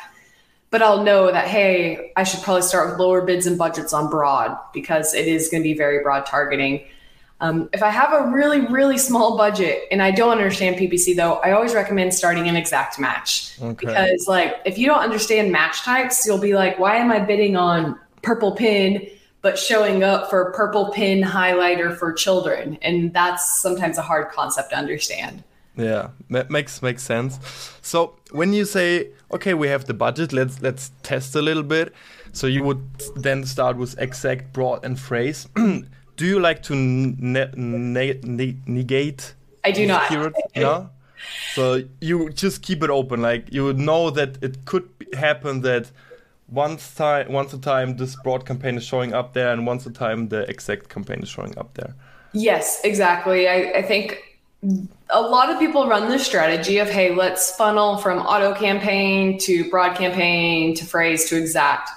But 0.69 0.81
I'll 0.81 1.01
know 1.01 1.31
that, 1.31 1.47
hey, 1.47 2.11
I 2.17 2.25
should 2.25 2.41
probably 2.41 2.63
start 2.63 2.89
with 2.89 2.99
lower 2.99 3.21
bids 3.21 3.47
and 3.47 3.57
budgets 3.57 3.93
on 3.93 4.09
broad 4.09 4.57
because 4.73 5.13
it 5.13 5.29
is 5.29 5.47
going 5.47 5.63
to 5.63 5.69
be 5.69 5.73
very 5.73 6.03
broad 6.03 6.25
targeting. 6.25 6.83
Um, 7.39 7.69
if 7.71 7.81
I 7.81 7.89
have 7.89 8.11
a 8.11 8.29
really, 8.31 8.65
really 8.65 8.97
small 8.97 9.37
budget 9.37 9.83
and 9.91 10.01
I 10.01 10.11
don't 10.11 10.31
understand 10.31 10.75
PPC 10.75 11.15
though, 11.15 11.35
I 11.35 11.51
always 11.51 11.73
recommend 11.73 12.13
starting 12.13 12.49
an 12.49 12.57
exact 12.57 12.99
match 12.99 13.57
okay. 13.61 13.73
because 13.79 14.27
like 14.27 14.57
if 14.65 14.77
you 14.77 14.87
don't 14.87 14.99
understand 14.99 15.53
match 15.53 15.83
types, 15.83 16.25
you'll 16.25 16.37
be 16.37 16.53
like, 16.53 16.77
why 16.79 16.97
am 16.97 17.13
I 17.13 17.19
bidding 17.19 17.55
on 17.55 17.97
purple 18.21 18.53
pin 18.53 19.07
but 19.41 19.57
showing 19.57 20.03
up 20.03 20.29
for 20.29 20.51
purple 20.51 20.91
pin 20.91 21.21
highlighter 21.21 21.95
for 21.95 22.11
children. 22.11 22.77
And 22.81 23.13
that's 23.13 23.61
sometimes 23.61 23.97
a 23.97 24.01
hard 24.01 24.29
concept 24.31 24.71
to 24.71 24.77
understand. 24.77 25.43
Yeah 25.75 26.09
that 26.29 26.49
makes 26.49 26.81
makes 26.81 27.03
sense. 27.03 27.39
So 27.81 28.15
when 28.31 28.53
you 28.53 28.65
say 28.65 29.09
okay 29.31 29.53
we 29.53 29.67
have 29.69 29.85
the 29.85 29.93
budget 29.93 30.33
let's 30.33 30.61
let's 30.61 30.91
test 31.03 31.35
a 31.35 31.41
little 31.41 31.63
bit 31.63 31.93
so 32.33 32.47
you 32.47 32.63
would 32.63 32.83
then 33.15 33.45
start 33.45 33.77
with 33.77 33.97
exact 33.99 34.53
broad 34.53 34.83
and 34.83 34.99
phrase. 34.99 35.47
Do 35.55 36.25
you 36.25 36.39
like 36.39 36.61
to 36.63 36.75
ne 36.75 37.49
ne 37.55 38.19
ne 38.23 38.57
negate 38.65 39.33
i 39.63 39.71
do 39.71 39.85
not. 39.85 40.11
no? 40.55 40.89
So 41.53 41.83
you 42.01 42.29
just 42.29 42.61
keep 42.61 42.83
it 42.83 42.89
open 42.89 43.21
like 43.21 43.51
you 43.51 43.63
would 43.63 43.79
know 43.79 44.09
that 44.09 44.41
it 44.41 44.65
could 44.65 44.89
happen 45.13 45.61
that 45.61 45.91
once 46.51 46.95
time 46.95 47.31
once 47.31 47.53
a 47.53 47.59
time 47.59 47.97
this 47.97 48.15
broad 48.23 48.45
campaign 48.45 48.77
is 48.77 48.83
showing 48.83 49.13
up 49.13 49.33
there 49.33 49.51
and 49.51 49.67
once 49.67 49.85
a 49.85 49.91
time 49.91 50.29
the 50.29 50.49
exact 50.49 50.89
campaign 50.89 51.19
is 51.21 51.29
showing 51.29 51.57
up 51.57 51.73
there. 51.75 51.95
Yes 52.33 52.81
exactly. 52.83 53.47
I, 53.47 53.71
I 53.75 53.81
think 53.81 54.39
a 55.09 55.21
lot 55.21 55.49
of 55.49 55.59
people 55.59 55.87
run 55.87 56.09
this 56.09 56.25
strategy 56.25 56.79
of 56.79 56.89
hey 56.89 57.15
let's 57.15 57.55
funnel 57.55 57.97
from 57.97 58.19
auto 58.19 58.53
campaign 58.53 59.37
to 59.39 59.69
broad 59.69 59.95
campaign 59.95 60.75
to 60.75 60.85
phrase 60.85 61.29
to 61.29 61.37
exact. 61.37 61.89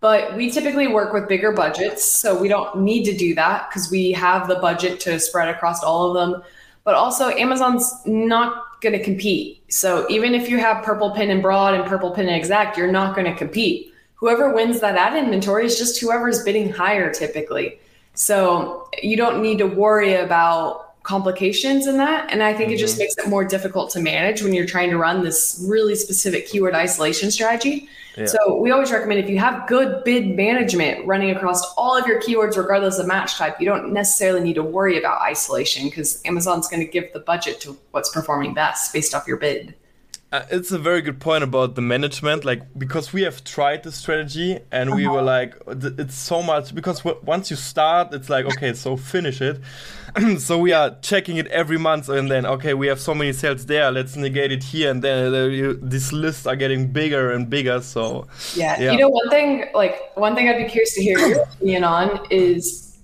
But 0.00 0.36
we 0.36 0.50
typically 0.50 0.86
work 0.86 1.12
with 1.12 1.28
bigger 1.28 1.52
budgets 1.52 2.04
so 2.04 2.38
we 2.40 2.48
don't 2.48 2.82
need 2.82 3.04
to 3.04 3.16
do 3.16 3.34
that 3.34 3.68
because 3.68 3.90
we 3.90 4.12
have 4.12 4.46
the 4.46 4.56
budget 4.56 5.00
to 5.00 5.18
spread 5.18 5.48
across 5.48 5.82
all 5.82 6.08
of 6.08 6.14
them. 6.14 6.42
But 6.84 6.94
also 6.94 7.30
amazon's 7.30 7.92
not 8.06 8.80
going 8.80 8.92
to 8.92 9.02
compete. 9.02 9.64
So 9.68 10.06
even 10.08 10.34
if 10.34 10.48
you 10.48 10.58
have 10.58 10.84
purple 10.84 11.10
pin 11.10 11.30
and 11.30 11.42
broad 11.42 11.74
and 11.74 11.84
purple 11.86 12.12
pin 12.12 12.28
and 12.28 12.36
exact 12.36 12.78
you're 12.78 12.92
not 12.92 13.16
going 13.16 13.26
to 13.26 13.36
compete 13.36 13.92
whoever 14.16 14.52
wins 14.52 14.80
that 14.80 14.96
ad 14.96 15.16
inventory 15.16 15.64
is 15.64 15.78
just 15.78 16.00
whoever's 16.00 16.42
bidding 16.42 16.70
higher 16.70 17.12
typically. 17.12 17.78
So 18.14 18.88
you 19.02 19.16
don't 19.16 19.42
need 19.42 19.58
to 19.58 19.66
worry 19.66 20.14
about 20.14 21.02
complications 21.06 21.86
in 21.86 21.98
that. 21.98 22.32
And 22.32 22.42
I 22.42 22.52
think 22.52 22.68
mm-hmm. 22.68 22.74
it 22.74 22.78
just 22.78 22.94
mm-hmm. 22.94 23.02
makes 23.02 23.16
it 23.18 23.28
more 23.28 23.44
difficult 23.44 23.90
to 23.90 24.00
manage 24.00 24.42
when 24.42 24.52
you're 24.52 24.66
trying 24.66 24.90
to 24.90 24.98
run 24.98 25.22
this 25.22 25.64
really 25.68 25.94
specific 25.94 26.48
keyword 26.48 26.74
isolation 26.74 27.30
strategy. 27.30 27.88
Yeah. 28.16 28.26
So 28.26 28.56
we 28.56 28.70
always 28.70 28.90
recommend 28.90 29.20
if 29.20 29.30
you 29.30 29.38
have 29.38 29.68
good 29.68 30.02
bid 30.02 30.34
management 30.34 31.06
running 31.06 31.30
across 31.30 31.62
all 31.74 31.96
of 31.96 32.06
your 32.06 32.20
keywords, 32.20 32.56
regardless 32.56 32.98
of 32.98 33.06
match 33.06 33.36
type, 33.36 33.60
you 33.60 33.66
don't 33.66 33.92
necessarily 33.92 34.40
need 34.40 34.54
to 34.54 34.62
worry 34.62 34.98
about 34.98 35.20
isolation 35.20 35.88
because 35.88 36.22
Amazon's 36.24 36.66
going 36.66 36.80
to 36.80 36.90
give 36.90 37.12
the 37.12 37.20
budget 37.20 37.60
to 37.60 37.76
what's 37.92 38.08
performing 38.08 38.54
best 38.54 38.92
based 38.92 39.14
off 39.14 39.28
your 39.28 39.36
bid. 39.36 39.74
Uh, 40.32 40.44
it's 40.50 40.72
a 40.72 40.78
very 40.78 41.00
good 41.02 41.20
point 41.20 41.44
about 41.44 41.76
the 41.76 41.80
management 41.80 42.44
like 42.44 42.60
because 42.76 43.12
we 43.12 43.22
have 43.22 43.44
tried 43.44 43.84
the 43.84 43.92
strategy 43.92 44.58
and 44.72 44.92
we 44.92 45.06
were 45.06 45.22
like 45.22 45.54
it's 45.68 46.16
so 46.16 46.42
much 46.42 46.74
because 46.74 47.04
once 47.22 47.48
you 47.48 47.54
start 47.54 48.12
it's 48.12 48.28
like 48.28 48.44
okay 48.44 48.72
so 48.72 48.96
finish 48.96 49.40
it 49.40 49.60
so 50.38 50.58
we 50.58 50.72
are 50.72 50.96
checking 51.00 51.36
it 51.36 51.46
every 51.46 51.78
month 51.78 52.08
and 52.08 52.28
then 52.28 52.44
okay 52.44 52.74
we 52.74 52.88
have 52.88 52.98
so 52.98 53.14
many 53.14 53.32
sales 53.32 53.66
there 53.66 53.88
let's 53.92 54.16
negate 54.16 54.50
it 54.50 54.64
here 54.64 54.90
and 54.90 55.00
then 55.04 55.32
uh, 55.32 55.44
you, 55.44 55.74
these 55.80 56.12
lists 56.12 56.44
are 56.44 56.56
getting 56.56 56.88
bigger 56.88 57.30
and 57.30 57.48
bigger 57.48 57.80
so 57.80 58.26
yeah. 58.56 58.80
yeah 58.80 58.90
you 58.90 58.98
know 58.98 59.08
one 59.08 59.30
thing 59.30 59.66
like 59.74 60.10
one 60.16 60.34
thing 60.34 60.48
i'd 60.48 60.56
be 60.56 60.68
curious 60.68 60.92
to 60.92 61.00
hear 61.00 61.20
your 61.20 61.42
opinion 61.42 61.84
on 61.84 62.20
is 62.30 62.98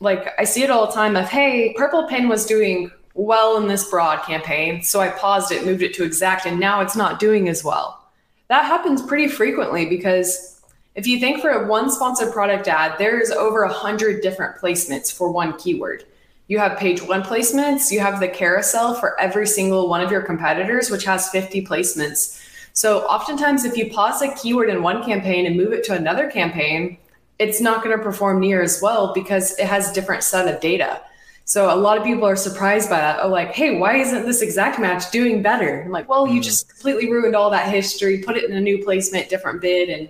like 0.00 0.28
i 0.38 0.44
see 0.44 0.62
it 0.62 0.68
all 0.68 0.86
the 0.86 0.92
time 0.92 1.16
of 1.16 1.26
hey 1.26 1.72
purple 1.74 2.06
pin 2.06 2.28
was 2.28 2.44
doing 2.44 2.90
well 3.16 3.56
in 3.56 3.66
this 3.66 3.88
broad 3.88 4.22
campaign. 4.24 4.82
So 4.82 5.00
I 5.00 5.08
paused 5.08 5.50
it, 5.50 5.64
moved 5.64 5.82
it 5.82 5.94
to 5.94 6.04
exact, 6.04 6.46
and 6.46 6.60
now 6.60 6.80
it's 6.80 6.96
not 6.96 7.18
doing 7.18 7.48
as 7.48 7.64
well. 7.64 8.04
That 8.48 8.66
happens 8.66 9.02
pretty 9.02 9.26
frequently 9.28 9.86
because 9.86 10.60
if 10.94 11.06
you 11.06 11.18
think 11.18 11.40
for 11.40 11.50
a 11.50 11.66
one 11.66 11.90
sponsored 11.90 12.32
product 12.32 12.68
ad, 12.68 12.94
there's 12.98 13.30
over 13.30 13.62
a 13.62 13.72
hundred 13.72 14.22
different 14.22 14.56
placements 14.60 15.12
for 15.12 15.30
one 15.32 15.58
keyword. 15.58 16.04
You 16.48 16.58
have 16.58 16.78
page 16.78 17.02
one 17.02 17.22
placements, 17.22 17.90
you 17.90 17.98
have 18.00 18.20
the 18.20 18.28
carousel 18.28 18.94
for 18.94 19.18
every 19.20 19.46
single 19.46 19.88
one 19.88 20.00
of 20.00 20.12
your 20.12 20.22
competitors, 20.22 20.90
which 20.90 21.04
has 21.04 21.28
50 21.30 21.66
placements. 21.66 22.40
So 22.72 23.00
oftentimes 23.06 23.64
if 23.64 23.76
you 23.76 23.90
pause 23.90 24.22
a 24.22 24.32
keyword 24.34 24.68
in 24.68 24.82
one 24.82 25.02
campaign 25.02 25.46
and 25.46 25.56
move 25.56 25.72
it 25.72 25.82
to 25.84 25.94
another 25.94 26.30
campaign, 26.30 26.98
it's 27.38 27.60
not 27.60 27.82
going 27.82 27.96
to 27.96 28.02
perform 28.02 28.40
near 28.40 28.62
as 28.62 28.80
well 28.80 29.12
because 29.12 29.58
it 29.58 29.66
has 29.66 29.90
a 29.90 29.94
different 29.94 30.22
set 30.22 30.52
of 30.52 30.60
data. 30.60 31.00
So 31.48 31.72
a 31.72 31.78
lot 31.78 31.96
of 31.96 32.02
people 32.02 32.24
are 32.24 32.34
surprised 32.34 32.90
by 32.90 32.96
that. 32.96 33.20
Oh, 33.22 33.28
like, 33.28 33.52
hey, 33.54 33.78
why 33.78 33.98
isn't 33.98 34.26
this 34.26 34.42
exact 34.42 34.80
match 34.80 35.12
doing 35.12 35.42
better? 35.42 35.82
I'm 35.82 35.92
like, 35.92 36.08
well, 36.08 36.26
you 36.26 36.40
mm. 36.40 36.44
just 36.44 36.68
completely 36.68 37.08
ruined 37.08 37.36
all 37.36 37.50
that 37.50 37.72
history, 37.72 38.18
put 38.18 38.36
it 38.36 38.50
in 38.50 38.56
a 38.56 38.60
new 38.60 38.84
placement, 38.84 39.28
different 39.28 39.60
bid, 39.60 39.88
and 39.88 40.08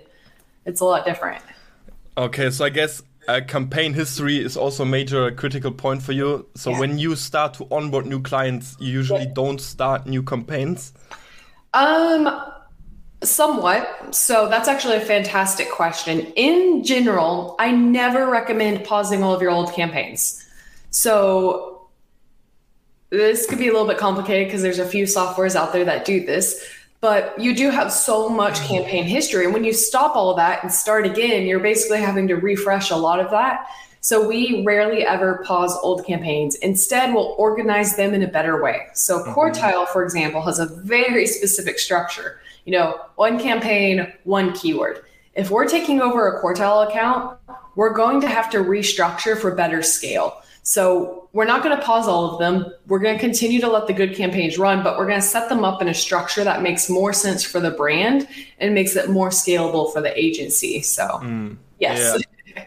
it's 0.65 0.81
a 0.81 0.85
lot 0.85 1.05
different. 1.05 1.43
Okay, 2.17 2.49
so 2.49 2.65
I 2.65 2.69
guess 2.69 3.03
uh, 3.27 3.41
campaign 3.47 3.93
history 3.93 4.43
is 4.43 4.57
also 4.57 4.81
a 4.81 4.85
major 4.87 5.29
critical 5.29 5.71
point 5.71 6.01
for 6.01 6.11
you. 6.11 6.47
So 6.55 6.71
yeah. 6.71 6.79
when 6.79 6.97
you 6.97 7.15
start 7.15 7.53
to 7.55 7.67
onboard 7.69 8.07
new 8.07 8.19
clients, 8.19 8.75
you 8.79 8.91
usually 8.91 9.25
yeah. 9.25 9.33
don't 9.35 9.61
start 9.61 10.07
new 10.07 10.23
campaigns. 10.23 10.91
Um, 11.75 12.29
somewhat. 13.21 14.15
So 14.15 14.49
that's 14.49 14.67
actually 14.67 14.95
a 14.95 15.01
fantastic 15.01 15.69
question. 15.69 16.21
In 16.35 16.83
general, 16.83 17.55
I 17.59 17.69
never 17.69 18.27
recommend 18.27 18.85
pausing 18.85 19.21
all 19.21 19.35
of 19.35 19.41
your 19.43 19.51
old 19.51 19.71
campaigns. 19.73 20.43
So 20.89 21.89
this 23.09 23.47
could 23.47 23.59
be 23.59 23.67
a 23.67 23.71
little 23.71 23.87
bit 23.87 23.97
complicated 23.97 24.47
because 24.47 24.61
there's 24.61 24.79
a 24.79 24.87
few 24.87 25.05
softwares 25.05 25.55
out 25.55 25.73
there 25.73 25.85
that 25.85 26.05
do 26.05 26.25
this, 26.25 26.63
but 26.99 27.37
you 27.39 27.55
do 27.55 27.69
have 27.69 27.91
so 27.91 28.27
much 28.27 28.55
mm-hmm. 28.55 28.67
campaign 28.67 29.03
history. 29.05 29.45
And 29.45 29.53
when 29.53 29.63
you 29.63 29.73
stop 29.73 30.15
all 30.15 30.29
of 30.29 30.37
that 30.37 30.63
and 30.63 30.71
start 30.71 31.05
again, 31.05 31.45
you're 31.45 31.59
basically 31.59 31.99
having 31.99 32.27
to 32.27 32.35
refresh 32.35 32.91
a 32.91 32.95
lot 32.95 33.19
of 33.19 33.31
that. 33.31 33.67
So 34.01 34.27
we 34.27 34.63
rarely 34.65 35.05
ever 35.05 35.43
pause 35.45 35.77
old 35.81 36.05
campaigns. 36.05 36.55
Instead, 36.55 37.13
we'll 37.13 37.35
organize 37.37 37.95
them 37.95 38.13
in 38.13 38.23
a 38.23 38.27
better 38.27 38.61
way. 38.61 38.87
So 38.93 39.19
mm-hmm. 39.19 39.33
Quartile, 39.33 39.87
for 39.87 40.03
example, 40.03 40.41
has 40.41 40.59
a 40.59 40.65
very 40.65 41.25
specific 41.25 41.79
structure. 41.79 42.39
You 42.65 42.73
know, 42.73 42.99
one 43.15 43.39
campaign, 43.39 44.13
one 44.23 44.53
keyword. 44.53 45.03
If 45.35 45.51
we're 45.51 45.67
taking 45.67 46.01
over 46.01 46.27
a 46.27 46.41
Quartile 46.41 46.87
account, 46.89 47.37
we're 47.75 47.93
going 47.93 48.21
to 48.21 48.27
have 48.27 48.49
to 48.51 48.57
restructure 48.57 49.37
for 49.39 49.53
better 49.53 49.81
scale. 49.83 50.41
So 50.67 51.29
we're 51.31 51.45
not 51.45 51.63
going 51.63 51.77
to 51.77 51.81
pause 51.81 52.09
all 52.09 52.29
of 52.29 52.39
them. 52.39 52.73
We're 52.87 52.99
going 52.99 53.15
to 53.15 53.21
continue 53.21 53.61
to 53.61 53.69
let 53.69 53.87
the 53.87 53.93
good 53.93 54.13
campaigns 54.13 54.57
run, 54.57 54.83
but 54.83 54.97
we're 54.97 55.07
going 55.07 55.21
to 55.21 55.25
set 55.25 55.47
them 55.47 55.63
up 55.63 55.81
in 55.81 55.87
a 55.87 55.93
structure 55.93 56.43
that 56.43 56.61
makes 56.61 56.89
more 56.89 57.13
sense 57.13 57.41
for 57.41 57.61
the 57.61 57.71
brand 57.71 58.27
and 58.59 58.73
makes 58.73 58.97
it 58.97 59.09
more 59.09 59.29
scalable 59.29 59.93
for 59.93 60.01
the 60.01 60.11
agency. 60.19 60.81
So, 60.81 61.05
mm, 61.23 61.55
yes. 61.79 62.21
Yeah. 62.57 62.65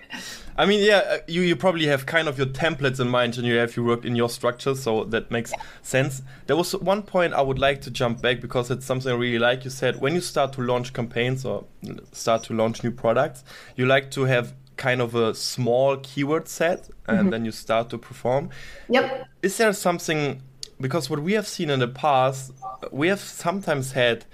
I 0.57 0.65
mean, 0.65 0.83
yeah, 0.83 0.99
uh, 0.99 1.19
you, 1.27 1.43
you 1.43 1.57
probably 1.57 1.87
have 1.87 2.07
kind 2.07 2.27
of 2.27 2.39
your 2.39 2.47
templates 2.47 3.01
in 3.01 3.09
mind 3.09 3.37
and 3.37 3.47
you 3.47 3.57
have 3.57 3.77
you 3.77 3.85
work 3.85 4.07
in 4.07 4.17
your 4.17 4.31
structure, 4.31 4.75
so 4.75 5.05
that 5.05 5.31
makes 5.31 5.53
sense. 5.83 6.23
There 6.47 6.57
was 6.57 6.75
one 6.77 7.03
point 7.03 7.35
I 7.35 7.43
would 7.43 7.59
like 7.59 7.83
to 7.83 7.91
jump 7.91 8.23
back 8.23 8.41
because 8.41 8.71
it's 8.71 8.87
something 8.87 9.13
I 9.13 9.15
really 9.15 9.39
like. 9.39 9.65
You 9.65 9.71
said 9.71 10.01
when 10.01 10.15
you 10.15 10.23
start 10.23 10.55
to 10.55 10.63
launch 10.63 10.95
campaigns 10.95 11.45
or 11.45 11.65
start 12.13 12.45
to 12.45 12.55
launch 12.55 12.83
new 12.83 12.91
products, 12.91 13.45
you 13.77 13.85
like 13.85 14.11
to 14.13 14.25
have 14.25 14.55
kind 14.77 15.01
of 15.01 15.15
a 15.15 15.35
small 15.35 15.97
keyword 15.99 16.49
set 16.49 16.89
and 17.07 17.19
mm-hmm. 17.19 17.31
then 17.31 17.45
you 17.45 17.53
start 17.53 17.91
to 17.91 17.99
perform. 17.99 18.51
Yep. 18.89 19.29
Is 19.43 19.57
there 19.59 19.73
something 19.73 20.43
because 20.81 21.11
what 21.11 21.21
we 21.21 21.35
have 21.35 21.47
seen 21.47 21.69
in 21.69 21.81
the 21.81 21.89
past, 21.89 22.53
we 22.91 23.09
have 23.09 23.21
sometimes 23.21 23.93
had 23.93 24.25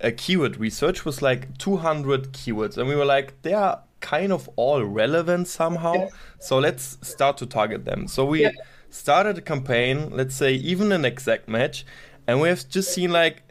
a 0.00 0.10
keyword 0.10 0.56
research 0.56 1.04
was 1.04 1.22
like 1.22 1.56
200 1.58 2.32
keywords 2.32 2.76
and 2.78 2.88
we 2.88 2.96
were 2.96 3.04
like 3.04 3.40
they 3.42 3.52
are 3.52 3.82
kind 4.00 4.32
of 4.32 4.48
all 4.56 4.82
relevant 4.84 5.48
somehow. 5.48 6.08
So 6.38 6.58
let's 6.58 6.98
start 7.02 7.36
to 7.38 7.46
target 7.46 7.84
them. 7.84 8.06
So 8.06 8.24
we 8.24 8.50
started 8.90 9.38
a 9.38 9.40
campaign, 9.40 10.10
let's 10.10 10.34
say 10.34 10.52
even 10.52 10.92
an 10.92 11.04
exact 11.04 11.48
match, 11.48 11.86
and 12.26 12.40
we 12.40 12.48
have 12.48 12.68
just 12.68 12.92
seen 12.92 13.10
like 13.12 13.42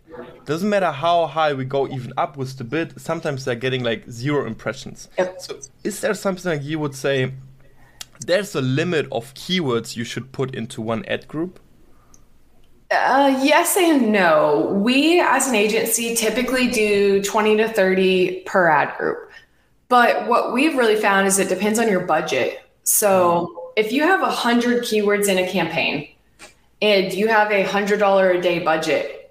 doesn't 0.46 0.70
matter 0.70 0.92
how 0.92 1.26
high 1.28 1.54
we 1.54 1.66
go 1.66 1.88
even 1.88 2.14
up 2.18 2.38
with 2.38 2.58
the 2.58 2.64
bid 2.64 3.00
sometimes 3.00 3.46
they're 3.46 3.56
getting 3.56 3.84
like 3.84 4.10
zero 4.10 4.46
impressions 4.46 5.10
yep. 5.18 5.40
so 5.42 5.60
is 5.84 6.02
there 6.02 6.14
something 6.14 6.52
like 6.52 6.64
you 6.64 6.80
would 6.80 6.96
say 6.96 7.34
there's 8.26 8.56
a 8.56 8.62
limit 8.62 9.08
of 9.12 9.34
keywords 9.34 9.96
you 9.96 10.04
should 10.04 10.32
put 10.32 10.54
into 10.54 10.82
one 10.82 11.04
ad 11.06 11.28
group 11.28 11.60
uh, 12.94 13.40
yes 13.42 13.76
and 13.76 14.12
no. 14.12 14.70
We, 14.84 15.20
as 15.20 15.48
an 15.48 15.56
agency, 15.56 16.16
typically 16.16 16.70
do 16.70 17.24
20 17.24 17.58
to 17.58 17.68
30 17.68 18.42
per 18.46 18.68
ad 18.68 18.96
group. 18.98 19.32
But 19.90 20.28
what 20.28 20.54
we've 20.54 20.76
really 20.76 20.96
found 20.96 21.28
is 21.28 21.40
it 21.40 21.50
depends 21.50 21.80
on 21.80 21.88
your 21.88 22.02
budget. 22.02 22.60
So 22.84 23.52
mm. 23.56 23.72
if 23.78 23.92
you 23.92 24.04
have 24.04 24.22
100 24.22 24.84
keywords 24.84 25.28
in 25.28 25.38
a 25.38 25.50
campaign 25.50 26.10
and 26.82 27.14
you 27.14 27.28
have 27.28 27.52
a 27.52 27.64
$100 27.64 28.38
a 28.38 28.42
day 28.42 28.60
budget, 28.60 29.23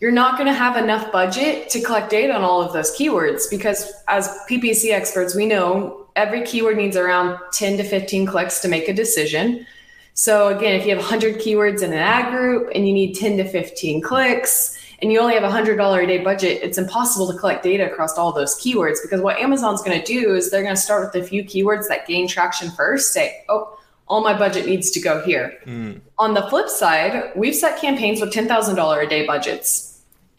you're 0.00 0.10
not 0.10 0.36
going 0.38 0.46
to 0.46 0.54
have 0.54 0.76
enough 0.76 1.12
budget 1.12 1.68
to 1.70 1.80
collect 1.80 2.10
data 2.10 2.32
on 2.34 2.42
all 2.42 2.62
of 2.62 2.72
those 2.72 2.90
keywords 2.96 3.48
because 3.50 3.92
as 4.08 4.28
PPC 4.48 4.92
experts, 4.92 5.34
we 5.34 5.44
know 5.44 6.06
every 6.16 6.42
keyword 6.42 6.78
needs 6.78 6.96
around 6.96 7.38
10 7.52 7.76
to 7.76 7.84
15 7.84 8.24
clicks 8.26 8.60
to 8.60 8.68
make 8.68 8.88
a 8.88 8.94
decision. 8.94 9.66
So 10.14 10.56
again, 10.56 10.74
if 10.74 10.86
you 10.86 10.90
have 10.90 10.98
100 10.98 11.36
keywords 11.36 11.82
in 11.82 11.92
an 11.92 11.98
ad 11.98 12.32
group 12.32 12.70
and 12.74 12.86
you 12.86 12.94
need 12.94 13.14
10 13.14 13.36
to 13.38 13.44
15 13.44 14.00
clicks 14.00 14.78
and 15.02 15.12
you 15.12 15.20
only 15.20 15.34
have 15.34 15.44
a 15.44 15.48
$100 15.48 16.02
a 16.02 16.06
day 16.06 16.18
budget, 16.18 16.62
it's 16.62 16.78
impossible 16.78 17.30
to 17.30 17.38
collect 17.38 17.62
data 17.62 17.90
across 17.90 18.16
all 18.16 18.32
those 18.32 18.58
keywords 18.58 18.98
because 19.02 19.20
what 19.20 19.38
Amazon's 19.38 19.82
going 19.82 19.98
to 20.00 20.04
do 20.04 20.34
is 20.34 20.50
they're 20.50 20.62
going 20.62 20.74
to 20.74 20.80
start 20.80 21.04
with 21.04 21.22
a 21.22 21.26
few 21.26 21.44
keywords 21.44 21.88
that 21.88 22.06
gain 22.06 22.26
traction 22.26 22.70
first, 22.70 23.12
say, 23.12 23.44
"Oh, 23.48 23.78
all 24.08 24.22
my 24.22 24.36
budget 24.36 24.66
needs 24.66 24.90
to 24.90 25.00
go 25.00 25.22
here." 25.22 25.58
Mm. 25.64 26.00
On 26.18 26.34
the 26.34 26.42
flip 26.50 26.68
side, 26.68 27.32
we've 27.34 27.54
set 27.54 27.80
campaigns 27.80 28.20
with 28.20 28.32
$10,000 28.32 29.06
a 29.06 29.08
day 29.08 29.26
budgets 29.26 29.89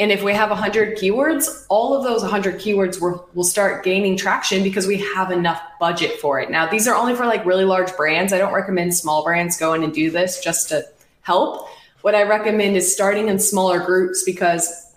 and 0.02 0.12
if 0.12 0.24
we 0.24 0.34
have 0.34 0.50
100 0.50 0.98
keywords, 0.98 1.64
all 1.70 1.96
of 1.96 2.04
those 2.04 2.24
100 2.24 2.56
keywords 2.56 3.00
will, 3.00 3.30
will 3.36 3.44
start 3.44 3.84
gaining 3.84 4.18
traction 4.18 4.64
because 4.64 4.88
we 4.88 4.98
have 4.98 5.30
enough 5.30 5.62
budget 5.80 6.20
for 6.20 6.40
it. 6.40 6.50
Now, 6.50 6.68
these 6.68 6.88
are 6.88 6.96
only 6.96 7.14
for 7.14 7.28
like 7.28 7.46
really 7.46 7.66
large 7.66 7.96
brands. 7.96 8.34
I 8.34 8.40
don't 8.40 8.52
recommend 8.52 8.96
small 8.96 9.24
brands 9.24 9.58
go 9.58 9.74
in 9.76 9.84
and 9.84 9.94
do 9.94 10.10
this 10.10 10.44
just 10.44 10.70
to 10.70 10.84
help. 11.22 11.68
What 12.02 12.16
I 12.16 12.24
recommend 12.24 12.76
is 12.78 12.92
starting 12.92 13.28
in 13.28 13.38
smaller 13.38 13.80
groups 13.80 14.24
because 14.24 14.92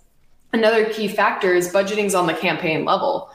another 0.54 0.86
key 0.86 1.08
factor 1.08 1.52
is 1.52 1.70
budgeting's 1.70 2.14
on 2.14 2.26
the 2.26 2.32
campaign 2.32 2.86
level. 2.86 3.28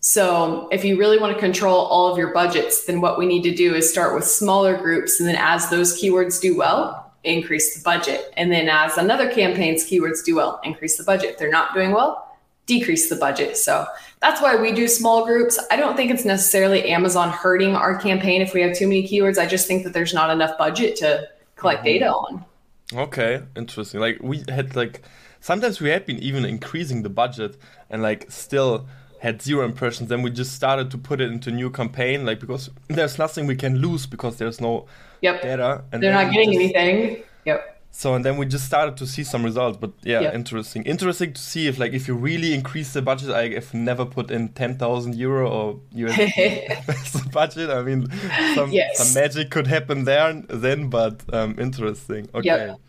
So, 0.00 0.68
if 0.70 0.84
you 0.84 0.98
really 0.98 1.18
want 1.18 1.32
to 1.32 1.40
control 1.40 1.86
all 1.86 2.12
of 2.12 2.18
your 2.18 2.34
budgets, 2.34 2.84
then 2.84 3.00
what 3.00 3.18
we 3.18 3.24
need 3.24 3.42
to 3.44 3.54
do 3.54 3.74
is 3.74 3.90
start 3.90 4.14
with 4.14 4.24
smaller 4.24 4.76
groups. 4.76 5.18
And 5.18 5.26
then 5.26 5.36
as 5.36 5.70
those 5.70 5.98
keywords 5.98 6.42
do 6.42 6.58
well, 6.58 7.05
increase 7.26 7.76
the 7.76 7.82
budget. 7.82 8.32
And 8.36 8.50
then 8.50 8.68
as 8.68 8.96
another 8.96 9.30
campaign's 9.30 9.84
keywords 9.84 10.24
do 10.24 10.36
well, 10.36 10.60
increase 10.64 10.96
the 10.96 11.04
budget. 11.04 11.30
If 11.30 11.38
they're 11.38 11.50
not 11.50 11.74
doing 11.74 11.92
well, 11.92 12.36
decrease 12.66 13.08
the 13.08 13.16
budget. 13.16 13.56
So 13.56 13.86
that's 14.20 14.40
why 14.42 14.56
we 14.56 14.72
do 14.72 14.88
small 14.88 15.24
groups. 15.24 15.58
I 15.70 15.76
don't 15.76 15.96
think 15.96 16.10
it's 16.10 16.24
necessarily 16.24 16.90
Amazon 16.90 17.30
hurting 17.30 17.74
our 17.74 17.96
campaign 17.96 18.42
if 18.42 18.54
we 18.54 18.60
have 18.62 18.76
too 18.76 18.86
many 18.86 19.06
keywords. 19.06 19.38
I 19.38 19.46
just 19.46 19.66
think 19.66 19.84
that 19.84 19.92
there's 19.92 20.14
not 20.14 20.30
enough 20.30 20.56
budget 20.58 20.96
to 20.96 21.28
collect 21.56 21.80
mm-hmm. 21.80 21.98
data 21.98 22.12
on. 22.12 22.44
Okay, 22.92 23.42
interesting. 23.56 24.00
Like 24.00 24.18
we 24.22 24.44
had 24.48 24.76
like 24.76 25.02
sometimes 25.40 25.80
we 25.80 25.90
had 25.90 26.06
been 26.06 26.18
even 26.18 26.44
increasing 26.44 27.02
the 27.02 27.08
budget 27.08 27.56
and 27.90 28.02
like 28.02 28.30
still 28.30 28.86
had 29.20 29.40
zero 29.40 29.64
impressions 29.64 30.08
then 30.08 30.22
we 30.22 30.30
just 30.30 30.52
started 30.52 30.90
to 30.90 30.98
put 30.98 31.20
it 31.20 31.30
into 31.30 31.50
new 31.50 31.70
campaign 31.70 32.26
like 32.26 32.38
because 32.38 32.70
there's 32.88 33.18
nothing 33.18 33.46
we 33.46 33.56
can 33.56 33.78
lose 33.78 34.06
because 34.06 34.36
there's 34.36 34.60
no 34.60 34.86
yep. 35.20 35.42
data. 35.42 35.84
And 35.92 36.02
They're 36.02 36.12
not 36.12 36.32
getting 36.32 36.52
just, 36.52 36.74
anything. 36.74 37.22
Yep. 37.44 37.72
So 37.90 38.14
and 38.14 38.24
then 38.24 38.36
we 38.36 38.44
just 38.44 38.66
started 38.66 38.96
to 38.98 39.06
see 39.06 39.24
some 39.24 39.42
results, 39.42 39.78
but 39.80 39.92
yeah, 40.02 40.20
yep. 40.20 40.34
interesting. 40.34 40.82
Interesting 40.82 41.32
to 41.32 41.40
see 41.40 41.66
if 41.66 41.78
like 41.78 41.92
if 41.92 42.06
you 42.08 42.14
really 42.14 42.52
increase 42.52 42.92
the 42.92 43.00
budget. 43.00 43.30
I 43.30 43.48
have 43.54 43.72
never 43.72 44.04
put 44.04 44.30
in 44.30 44.50
ten 44.50 44.76
thousand 44.76 45.14
euro 45.14 45.50
or 45.50 45.80
US 45.92 47.26
budget. 47.32 47.70
I 47.70 47.82
mean, 47.82 48.06
some, 48.54 48.70
yes. 48.70 48.98
some 48.98 49.14
magic 49.22 49.50
could 49.50 49.66
happen 49.66 50.04
there 50.04 50.34
then, 50.48 50.90
but 50.90 51.22
um, 51.32 51.56
interesting. 51.58 52.28
Okay. 52.34 52.48
Yep. 52.48 52.80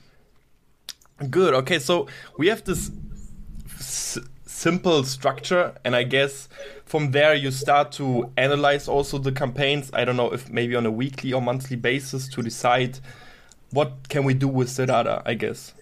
Good. 1.29 1.53
Okay, 1.53 1.79
so 1.79 2.07
we 2.37 2.47
have 2.47 2.63
this 2.65 2.91
simple 4.57 5.03
structure 5.03 5.71
and 5.85 5.95
i 5.95 6.01
guess 6.01 6.49
from 6.83 7.11
there 7.11 7.35
you 7.35 7.51
start 7.51 7.91
to 7.91 8.31
analyze 8.37 8.87
also 8.87 9.17
the 9.17 9.31
campaigns. 9.31 9.91
I 9.93 10.03
don't 10.03 10.15
know 10.15 10.31
if 10.33 10.49
maybe 10.49 10.73
on 10.75 10.85
a 10.85 10.91
weekly 10.91 11.33
or 11.33 11.41
monthly 11.41 11.75
basis 11.75 12.27
to 12.29 12.41
decide 12.41 12.97
what 13.71 14.07
can 14.07 14.23
we 14.23 14.33
do 14.33 14.47
with 14.47 14.75
the 14.75 14.87
data 14.87 15.21
i 15.25 15.35
guess. 15.35 15.73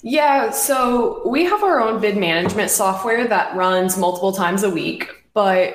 Yeah 0.00 0.50
so 0.50 1.28
we 1.28 1.44
have 1.44 1.62
our 1.62 1.80
own 1.80 2.00
bid 2.00 2.16
management 2.16 2.70
software 2.70 3.26
that 3.28 3.54
runs 3.54 3.98
multiple 3.98 4.32
times 4.32 4.62
a 4.62 4.70
week 4.70 5.10
but 5.34 5.74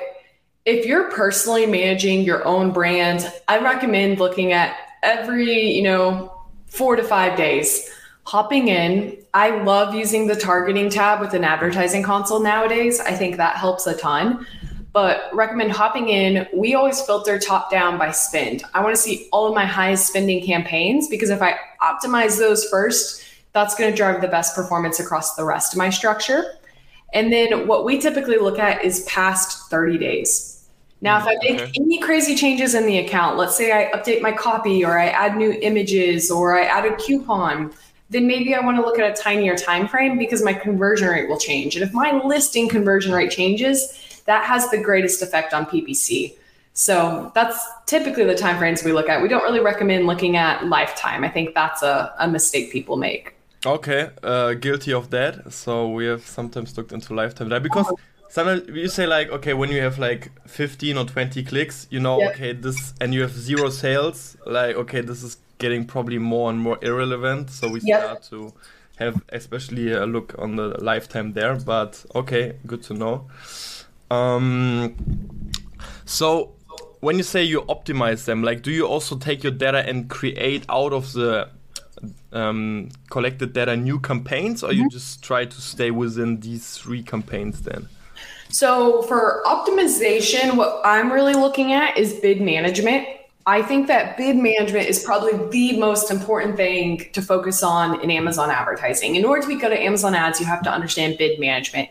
if 0.64 0.84
you're 0.86 1.08
personally 1.10 1.66
managing 1.66 2.22
your 2.22 2.44
own 2.44 2.72
brand 2.72 3.32
i 3.46 3.58
recommend 3.58 4.18
looking 4.18 4.52
at 4.52 4.76
every 5.04 5.70
you 5.70 5.82
know 5.82 6.32
four 6.66 6.96
to 6.96 7.04
five 7.04 7.36
days 7.36 7.90
hopping 8.24 8.68
in. 8.68 9.18
I 9.34 9.62
love 9.62 9.94
using 9.94 10.26
the 10.26 10.36
targeting 10.36 10.90
tab 10.90 11.20
with 11.20 11.34
an 11.34 11.44
advertising 11.44 12.02
console 12.02 12.40
nowadays. 12.40 13.00
I 13.00 13.12
think 13.12 13.36
that 13.36 13.56
helps 13.56 13.86
a 13.86 13.94
ton. 13.94 14.46
But 14.92 15.30
recommend 15.32 15.72
hopping 15.72 16.10
in. 16.10 16.46
We 16.52 16.74
always 16.74 17.00
filter 17.00 17.38
top 17.38 17.70
down 17.70 17.96
by 17.98 18.10
spend. 18.10 18.62
I 18.74 18.82
want 18.82 18.94
to 18.94 19.00
see 19.00 19.28
all 19.32 19.48
of 19.48 19.54
my 19.54 19.64
highest 19.64 20.06
spending 20.06 20.44
campaigns 20.44 21.08
because 21.08 21.30
if 21.30 21.40
I 21.40 21.56
optimize 21.80 22.38
those 22.38 22.66
first, 22.66 23.24
that's 23.52 23.74
going 23.74 23.90
to 23.90 23.96
drive 23.96 24.20
the 24.20 24.28
best 24.28 24.54
performance 24.54 25.00
across 25.00 25.34
the 25.34 25.44
rest 25.44 25.72
of 25.72 25.78
my 25.78 25.88
structure. 25.88 26.44
And 27.14 27.32
then 27.32 27.66
what 27.66 27.84
we 27.84 27.98
typically 27.98 28.38
look 28.38 28.58
at 28.58 28.84
is 28.84 29.04
past 29.04 29.70
30 29.70 29.98
days. 29.98 30.66
Now, 31.00 31.18
if 31.18 31.24
I 31.24 31.36
make 31.42 31.60
Okay. 31.60 31.72
any 31.76 31.98
crazy 31.98 32.34
changes 32.34 32.74
in 32.74 32.86
the 32.86 32.98
account, 32.98 33.36
let's 33.36 33.56
say 33.56 33.72
I 33.72 33.90
update 33.96 34.22
my 34.22 34.30
copy 34.30 34.84
or 34.84 34.98
I 34.98 35.08
add 35.08 35.36
new 35.36 35.52
images 35.60 36.30
or 36.30 36.56
I 36.56 36.64
add 36.64 36.84
a 36.84 36.94
coupon, 36.96 37.72
then 38.12 38.26
maybe 38.26 38.54
I 38.54 38.60
want 38.60 38.76
to 38.76 38.82
look 38.82 38.98
at 38.98 39.10
a 39.10 39.22
tinier 39.22 39.56
time 39.56 39.88
frame 39.88 40.18
because 40.18 40.44
my 40.44 40.52
conversion 40.52 41.08
rate 41.08 41.28
will 41.28 41.38
change. 41.38 41.74
And 41.76 41.82
if 41.82 41.92
my 41.92 42.12
listing 42.22 42.68
conversion 42.68 43.12
rate 43.12 43.30
changes, 43.30 44.22
that 44.26 44.44
has 44.44 44.70
the 44.70 44.78
greatest 44.78 45.22
effect 45.22 45.52
on 45.54 45.66
PPC. 45.66 46.34
So 46.74 47.32
that's 47.34 47.58
typically 47.86 48.24
the 48.24 48.34
time 48.34 48.58
frames 48.58 48.82
we 48.84 48.92
look 48.92 49.08
at. 49.08 49.20
We 49.22 49.28
don't 49.28 49.42
really 49.42 49.60
recommend 49.60 50.06
looking 50.06 50.36
at 50.36 50.66
lifetime. 50.66 51.24
I 51.24 51.28
think 51.28 51.54
that's 51.54 51.82
a, 51.82 52.14
a 52.18 52.28
mistake 52.28 52.72
people 52.72 52.96
make. 52.96 53.34
Okay, 53.64 54.10
uh, 54.22 54.54
guilty 54.54 54.92
of 54.92 55.10
that. 55.10 55.52
So 55.52 55.88
we 55.90 56.06
have 56.06 56.26
sometimes 56.26 56.76
looked 56.76 56.92
into 56.92 57.14
lifetime 57.14 57.48
there 57.48 57.60
because 57.60 57.92
sometimes 58.28 58.68
you 58.68 58.88
say 58.88 59.06
like, 59.06 59.30
okay, 59.30 59.54
when 59.54 59.70
you 59.70 59.80
have 59.82 59.98
like 59.98 60.30
15 60.48 60.98
or 60.98 61.04
20 61.04 61.44
clicks, 61.44 61.86
you 61.90 62.00
know, 62.00 62.18
Yep. 62.18 62.34
okay, 62.34 62.52
this, 62.52 62.94
and 63.00 63.14
you 63.14 63.20
have 63.22 63.32
zero 63.32 63.68
sales, 63.68 64.36
like, 64.46 64.74
okay, 64.76 65.00
this 65.02 65.22
is 65.22 65.36
getting 65.58 65.84
probably 65.86 66.18
more 66.18 66.50
and 66.50 66.58
more 66.58 66.78
irrelevant. 66.82 67.50
So 67.50 67.68
we 67.68 67.80
Yep. 67.82 68.00
start 68.00 68.22
to 68.30 68.52
have 68.96 69.22
especially 69.30 69.92
a 69.92 70.06
look 70.06 70.34
on 70.38 70.56
the 70.56 70.82
lifetime 70.82 71.32
there. 71.32 71.56
But 71.56 72.04
okay, 72.14 72.56
good 72.66 72.82
to 72.84 72.94
know. 72.94 73.26
Um, 74.10 74.94
so 76.04 76.52
when 77.00 77.16
you 77.16 77.22
say 77.22 77.42
you 77.42 77.62
optimize 77.62 78.24
them, 78.26 78.42
like, 78.42 78.62
do 78.62 78.70
you 78.70 78.86
also 78.86 79.16
take 79.16 79.42
your 79.42 79.52
data 79.52 79.78
and 79.88 80.08
create 80.08 80.64
out 80.68 80.92
of 80.92 81.12
the 81.12 81.48
um, 82.32 82.88
collected 83.10 83.52
data 83.52 83.76
new 83.76 83.98
campaigns, 83.98 84.62
or 84.62 84.72
you 84.72 84.88
just 84.90 85.22
try 85.22 85.44
to 85.44 85.60
stay 85.60 85.90
within 85.90 86.40
these 86.40 86.76
three 86.76 87.02
campaigns 87.02 87.62
then? 87.62 87.88
So 88.50 89.02
for 89.02 89.42
optimization, 89.46 90.56
what 90.56 90.80
I'm 90.84 91.10
really 91.10 91.34
looking 91.34 91.72
at 91.72 91.96
is 91.96 92.14
bid 92.14 92.40
management. 92.40 93.06
I 93.46 93.62
think 93.62 93.88
that 93.88 94.16
bid 94.16 94.36
management 94.36 94.88
is 94.88 95.02
probably 95.02 95.32
the 95.48 95.78
most 95.78 96.10
important 96.10 96.56
thing 96.56 97.10
to 97.12 97.20
focus 97.20 97.62
on 97.62 98.00
in 98.00 98.10
Amazon 98.10 98.50
advertising. 98.50 99.16
In 99.16 99.24
order 99.24 99.42
to 99.42 99.48
be 99.48 99.56
good 99.56 99.72
at 99.72 99.78
Amazon 99.78 100.14
ads, 100.14 100.38
you 100.38 100.46
have 100.46 100.62
to 100.62 100.70
understand 100.70 101.18
bid 101.18 101.40
management. 101.40 101.88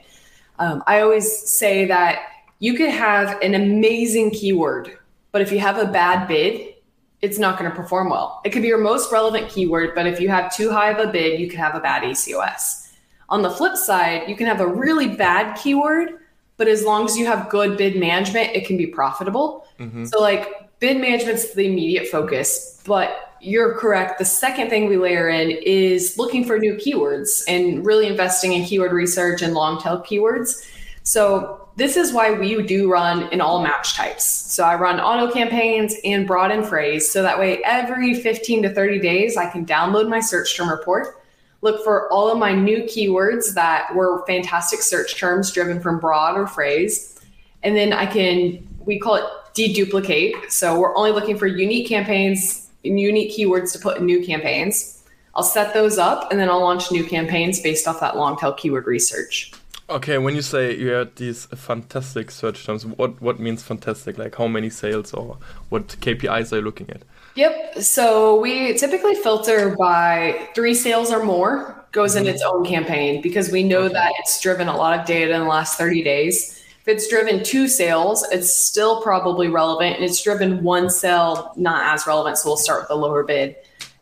Um, 0.60 0.84
I 0.88 1.02
always 1.02 1.50
say 1.50 1.86
that 1.86 2.20
you 2.60 2.76
could 2.76 2.90
have 2.90 3.42
an 3.42 3.56
amazing 3.56 4.32
keyword, 4.32 4.98
but 5.32 5.42
if 5.42 5.52
you 5.52 5.60
have 5.60 5.78
a 5.78 5.86
bad 5.86 6.28
bid, 6.28 6.76
it's 7.22 7.38
not 7.38 7.60
going 7.60 7.70
to 7.70 7.76
perform 7.76 8.10
well. 8.10 8.42
It 8.46 8.52
could 8.52 8.62
be 8.62 8.68
your 8.68 8.78
most 8.78 9.12
relevant 9.12 9.50
keyword, 9.50 9.94
but 9.94 10.08
if 10.08 10.20
you 10.20 10.30
have 10.30 10.56
too 10.56 10.72
high 10.72 10.92
of 10.92 11.06
a 11.06 11.12
bid, 11.12 11.40
you 11.40 11.50
could 11.50 11.60
have 11.60 11.76
a 11.76 11.80
bad 11.80 12.04
ACOS. 12.04 12.94
On 13.30 13.42
the 13.42 13.50
flip 13.50 13.76
side, 13.76 14.28
you 14.30 14.36
can 14.36 14.48
have 14.48 14.62
a 14.62 14.68
really 14.68 15.08
bad 15.16 15.56
keyword, 15.56 16.20
but 16.58 16.68
as 16.68 16.84
long 16.84 17.06
as 17.06 17.18
you 17.18 17.26
have 17.26 17.50
good 17.50 17.78
bid 17.78 17.98
management, 17.98 18.52
it 18.56 18.66
can 18.66 18.78
be 18.78 18.88
profitable. 18.88 19.66
So, 20.06 20.22
like, 20.22 20.71
bid 20.82 21.00
management's 21.00 21.54
the 21.54 21.66
immediate 21.66 22.10
focus, 22.10 22.82
but 22.86 23.38
you're 23.40 23.76
correct. 23.76 24.20
The 24.20 24.26
second 24.26 24.70
thing 24.70 24.90
we 24.90 24.98
layer 24.98 25.30
in 25.30 25.52
is 25.52 26.18
looking 26.18 26.44
for 26.44 26.60
new 26.60 26.74
keywords 26.76 27.44
and 27.48 27.86
really 27.86 28.08
investing 28.08 28.52
in 28.52 28.66
keyword 28.66 28.92
research 28.92 29.42
and 29.42 29.54
long 29.54 29.82
tail 29.82 30.02
keywords. 30.02 30.68
So, 31.04 31.58
this 31.78 31.96
is 31.96 32.12
why 32.12 32.34
we 32.34 32.62
do 32.64 32.92
run 32.92 33.32
in 33.32 33.40
all 33.40 33.64
match 33.64 33.96
types. 33.96 34.26
So, 34.26 34.66
I 34.66 34.76
run 34.76 35.00
auto 35.00 35.32
campaigns 35.32 35.96
and 36.04 36.28
broad 36.28 36.52
and 36.52 36.66
phrase. 36.66 37.10
So 37.10 37.24
that 37.24 37.40
way, 37.40 37.64
every 37.64 38.14
15 38.14 38.64
to 38.64 38.74
30 38.74 39.00
days, 39.00 39.38
I 39.38 39.50
can 39.50 39.66
download 39.66 40.10
my 40.10 40.20
search 40.20 40.56
term 40.58 40.70
report 40.70 41.22
look 41.62 41.84
for 41.84 42.12
all 42.12 42.32
of 42.32 42.38
my 42.38 42.54
new 42.54 42.84
keywords 42.84 43.54
that 43.54 43.94
were 43.96 44.26
fantastic 44.26 44.82
search 44.82 45.16
terms 45.16 45.52
driven 45.52 45.80
from 45.80 46.00
broad 46.00 46.38
or 46.38 46.48
phrase. 46.48 47.20
And 47.64 47.76
then 47.76 47.94
I 47.94 48.06
can, 48.08 48.68
we 48.84 49.00
call 49.00 49.16
it 49.16 49.24
deduplicate. 49.56 50.52
So 50.52 50.80
we're 50.80 50.96
only 50.96 51.12
looking 51.12 51.38
for 51.38 51.48
unique 51.48 51.88
campaigns, 51.88 52.70
and 52.84 53.00
unique 53.00 53.36
keywords 53.38 53.74
to 53.74 53.80
put 53.80 53.98
in 53.98 54.06
new 54.06 54.26
campaigns. 54.26 55.04
I'll 55.36 55.44
set 55.44 55.74
those 55.74 55.98
up 55.98 56.32
and 56.32 56.40
then 56.40 56.50
I'll 56.50 56.60
launch 56.60 56.92
new 56.92 57.06
campaigns 57.06 57.62
based 57.62 57.88
off 57.88 58.00
that 58.02 58.18
long 58.18 58.38
tail 58.38 58.54
keyword 58.54 58.86
research. 58.86 59.52
Okay, 59.90 60.18
when 60.18 60.36
you 60.36 60.42
say 60.42 60.76
you 60.76 60.90
had 60.90 61.16
these 61.18 61.46
fantastic 61.48 62.32
search 62.32 62.66
terms, 62.66 62.86
what 62.86 63.22
what 63.22 63.40
means 63.40 63.62
fantastic? 63.62 64.18
Like 64.18 64.36
how 64.36 64.48
many 64.48 64.70
sales 64.70 65.14
or 65.14 65.38
what 65.70 65.88
KPIs 65.88 66.54
are 66.54 66.58
you 66.58 66.62
looking 66.62 66.90
at? 66.90 67.04
Yep. 67.36 67.82
So 67.82 68.40
we 68.40 68.74
typically 68.78 69.16
filter 69.16 69.76
by 69.78 70.50
three 70.56 70.76
sales 70.76 71.12
or 71.12 71.24
more 71.24 71.86
goes 71.92 72.16
in 72.16 72.24
mm-hmm. 72.24 72.34
its 72.34 72.42
own 72.42 72.66
campaign 72.66 73.22
because 73.22 73.52
we 73.52 73.64
know 73.64 73.90
that 73.90 74.14
it's 74.20 74.40
driven 74.40 74.70
a 74.70 74.76
lot 74.76 74.98
of 74.98 75.06
data 75.06 75.34
in 75.34 75.42
the 75.42 75.48
last 75.48 75.78
30 75.78 76.04
days. 76.04 76.61
If 76.82 76.88
it's 76.88 77.08
driven 77.08 77.44
two 77.44 77.68
sales, 77.68 78.26
it's 78.32 78.54
still 78.54 79.02
probably 79.02 79.48
relevant. 79.50 79.96
And 79.96 80.04
it's 80.04 80.22
driven 80.22 80.64
one 80.64 80.90
sale, 80.90 81.54
not 81.56 81.94
as 81.94 82.08
relevant. 82.08 82.38
So 82.38 82.50
we'll 82.50 82.58
start 82.58 82.84
with 82.84 82.90
a 82.90 82.96
lower 82.96 83.24
bid. 83.24 83.56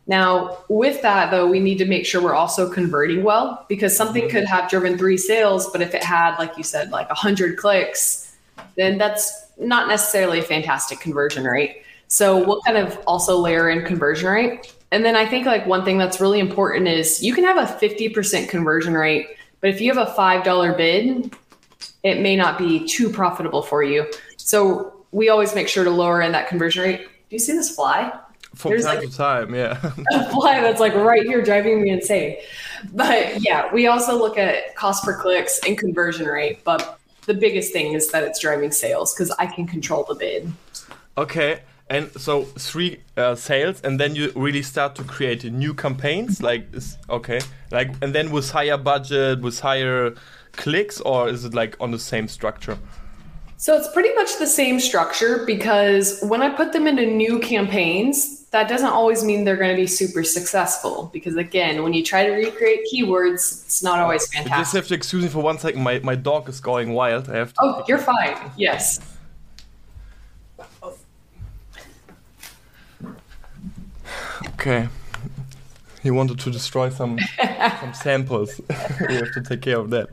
Now, 0.06 0.58
with 0.68 1.02
that 1.02 1.30
though, 1.30 1.46
we 1.46 1.60
need 1.60 1.78
to 1.78 1.84
make 1.84 2.06
sure 2.06 2.22
we're 2.22 2.34
also 2.34 2.68
converting 2.68 3.22
well 3.22 3.64
because 3.68 3.96
something 3.96 4.22
mm-hmm. 4.24 4.38
could 4.38 4.44
have 4.44 4.68
driven 4.68 4.98
three 4.98 5.16
sales, 5.18 5.70
but 5.70 5.82
if 5.82 5.94
it 5.94 6.02
had, 6.02 6.36
like 6.36 6.56
you 6.56 6.64
said, 6.64 6.90
like 6.90 7.08
100 7.08 7.56
clicks, 7.56 8.34
then 8.76 8.98
that's 8.98 9.46
not 9.58 9.86
necessarily 9.88 10.40
a 10.40 10.42
fantastic 10.42 11.00
conversion 11.00 11.44
rate. 11.44 11.82
So 12.08 12.44
we'll 12.44 12.60
kind 12.62 12.76
of 12.76 12.98
also 13.06 13.38
layer 13.38 13.70
in 13.70 13.84
conversion 13.84 14.28
rate. 14.28 14.74
And 14.90 15.04
then 15.04 15.14
I 15.14 15.26
think 15.26 15.46
like 15.46 15.66
one 15.66 15.84
thing 15.84 15.98
that's 15.98 16.20
really 16.20 16.40
important 16.40 16.88
is 16.88 17.22
you 17.22 17.34
can 17.34 17.44
have 17.44 17.56
a 17.56 17.72
50% 17.72 18.48
conversion 18.48 18.94
rate, 18.94 19.28
but 19.60 19.70
if 19.70 19.80
you 19.80 19.92
have 19.94 20.08
a 20.08 20.10
$5 20.12 20.76
bid, 20.76 21.32
it 22.02 22.20
may 22.20 22.36
not 22.36 22.58
be 22.58 22.86
too 22.86 23.10
profitable 23.10 23.62
for 23.62 23.82
you. 23.82 24.06
So 24.36 24.92
we 25.12 25.28
always 25.28 25.54
make 25.54 25.68
sure 25.68 25.84
to 25.84 25.90
lower 25.90 26.20
in 26.22 26.32
that 26.32 26.48
conversion 26.48 26.82
rate. 26.82 27.00
Do 27.00 27.36
you 27.36 27.38
see 27.38 27.52
this 27.52 27.74
fly? 27.74 28.12
From 28.54 28.72
There's, 28.72 28.84
time 28.84 28.98
like- 28.98 29.08
to 29.10 29.16
time, 29.16 29.54
yeah. 29.54 29.78
a 30.12 30.30
fly 30.30 30.60
that's 30.60 30.80
like 30.80 30.94
right 30.94 31.24
here 31.24 31.42
driving 31.42 31.82
me 31.82 31.90
insane. 31.90 32.36
But 32.92 33.40
yeah, 33.42 33.72
we 33.72 33.86
also 33.86 34.16
look 34.18 34.38
at 34.38 34.74
cost 34.74 35.04
per 35.04 35.16
clicks 35.20 35.60
and 35.66 35.78
conversion 35.78 36.26
rate. 36.26 36.64
But 36.64 36.98
the 37.26 37.34
biggest 37.34 37.72
thing 37.72 37.92
is 37.92 38.10
that 38.10 38.24
it's 38.24 38.40
driving 38.40 38.72
sales 38.72 39.14
because 39.14 39.30
I 39.38 39.46
can 39.46 39.66
control 39.66 40.04
the 40.08 40.14
bid. 40.14 40.52
okay, 41.16 41.60
and 41.88 42.10
so 42.12 42.42
three 42.58 43.00
uh, 43.16 43.34
sales, 43.34 43.80
and 43.82 44.00
then 44.00 44.16
you 44.16 44.32
really 44.34 44.62
start 44.62 44.94
to 44.96 45.04
create 45.04 45.44
new 45.44 45.74
campaigns, 45.74 46.42
like 46.42 46.66
okay, 47.08 47.40
like 47.70 47.90
and 48.02 48.12
then 48.14 48.30
with 48.30 48.50
higher 48.50 48.78
budget, 48.78 49.42
with 49.42 49.60
higher 49.60 50.14
clicks, 50.52 51.00
or 51.00 51.28
is 51.28 51.44
it 51.44 51.54
like 51.54 51.76
on 51.80 51.90
the 51.90 51.98
same 51.98 52.28
structure? 52.28 52.78
So 53.56 53.76
it's 53.76 53.92
pretty 53.92 54.14
much 54.14 54.38
the 54.38 54.46
same 54.46 54.80
structure 54.80 55.44
because 55.44 56.20
when 56.22 56.40
I 56.40 56.48
put 56.48 56.72
them 56.72 56.86
into 56.86 57.04
new 57.04 57.38
campaigns, 57.40 58.46
that 58.52 58.68
doesn't 58.68 58.88
always 58.88 59.22
mean 59.22 59.44
they're 59.44 59.56
going 59.56 59.70
to 59.70 59.76
be 59.76 59.86
super 59.86 60.24
successful. 60.24 61.10
Because 61.12 61.36
again, 61.36 61.82
when 61.82 61.92
you 61.92 62.02
try 62.02 62.24
to 62.24 62.32
recreate 62.32 62.80
keywords, 62.92 63.64
it's 63.64 63.82
not 63.82 63.98
always 63.98 64.26
You 64.34 64.44
just 64.44 64.72
have 64.72 64.88
to 64.88 64.94
excuse 64.94 65.22
me 65.22 65.28
for 65.28 65.42
one 65.42 65.58
second. 65.58 65.82
My 65.82 65.98
my 66.00 66.14
dog 66.14 66.48
is 66.48 66.58
going 66.58 66.94
wild. 66.94 67.28
I 67.28 67.36
have 67.36 67.52
to. 67.52 67.60
Oh, 67.62 67.84
you're 67.86 67.98
fine. 67.98 68.50
Yes. 68.56 69.00
Okay. 74.54 74.88
He 76.02 76.10
wanted 76.10 76.38
to 76.40 76.50
destroy 76.50 76.88
some 76.88 77.18
some 77.80 77.94
samples. 77.94 78.60
we 79.08 79.14
have 79.14 79.32
to 79.32 79.42
take 79.42 79.62
care 79.62 79.78
of 79.78 79.90
that. 79.90 80.08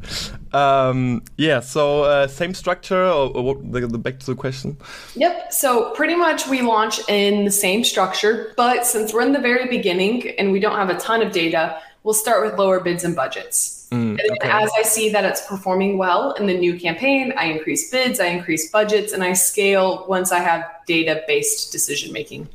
Um, 0.53 1.23
yeah. 1.37 1.61
So 1.61 2.03
uh, 2.03 2.27
same 2.27 2.53
structure, 2.53 3.03
or, 3.03 3.31
or 3.35 3.43
what, 3.43 3.71
the, 3.71 3.87
the 3.87 3.97
back 3.97 4.19
to 4.19 4.25
the 4.25 4.35
question. 4.35 4.77
Yep. 5.15 5.53
So 5.53 5.91
pretty 5.91 6.15
much 6.15 6.47
we 6.47 6.61
launch 6.61 6.99
in 7.07 7.45
the 7.45 7.51
same 7.51 7.83
structure, 7.83 8.53
but 8.57 8.85
since 8.85 9.13
we're 9.13 9.21
in 9.21 9.31
the 9.31 9.39
very 9.39 9.67
beginning 9.67 10.29
and 10.37 10.51
we 10.51 10.59
don't 10.59 10.75
have 10.75 10.89
a 10.89 10.97
ton 10.97 11.21
of 11.21 11.31
data, 11.31 11.81
we'll 12.03 12.13
start 12.13 12.45
with 12.45 12.59
lower 12.59 12.79
bids 12.79 13.03
and 13.03 13.15
budgets. 13.15 13.87
and 14.19 14.31
okay. 14.31 14.49
as 14.49 14.69
I 14.77 14.83
see 14.83 15.09
that 15.09 15.23
it's 15.23 15.45
performing 15.47 15.97
well 15.97 16.33
in 16.33 16.47
the 16.47 16.57
new 16.57 16.77
campaign, 16.77 17.33
I 17.37 17.45
increase 17.45 17.89
bids, 17.89 18.19
I 18.19 18.25
increase 18.27 18.69
budgets, 18.69 19.13
and 19.13 19.23
I 19.23 19.33
scale 19.33 20.05
once 20.09 20.33
I 20.33 20.39
have 20.39 20.65
data 20.85 21.23
based 21.27 21.71
decision 21.71 22.11
making. 22.11 22.49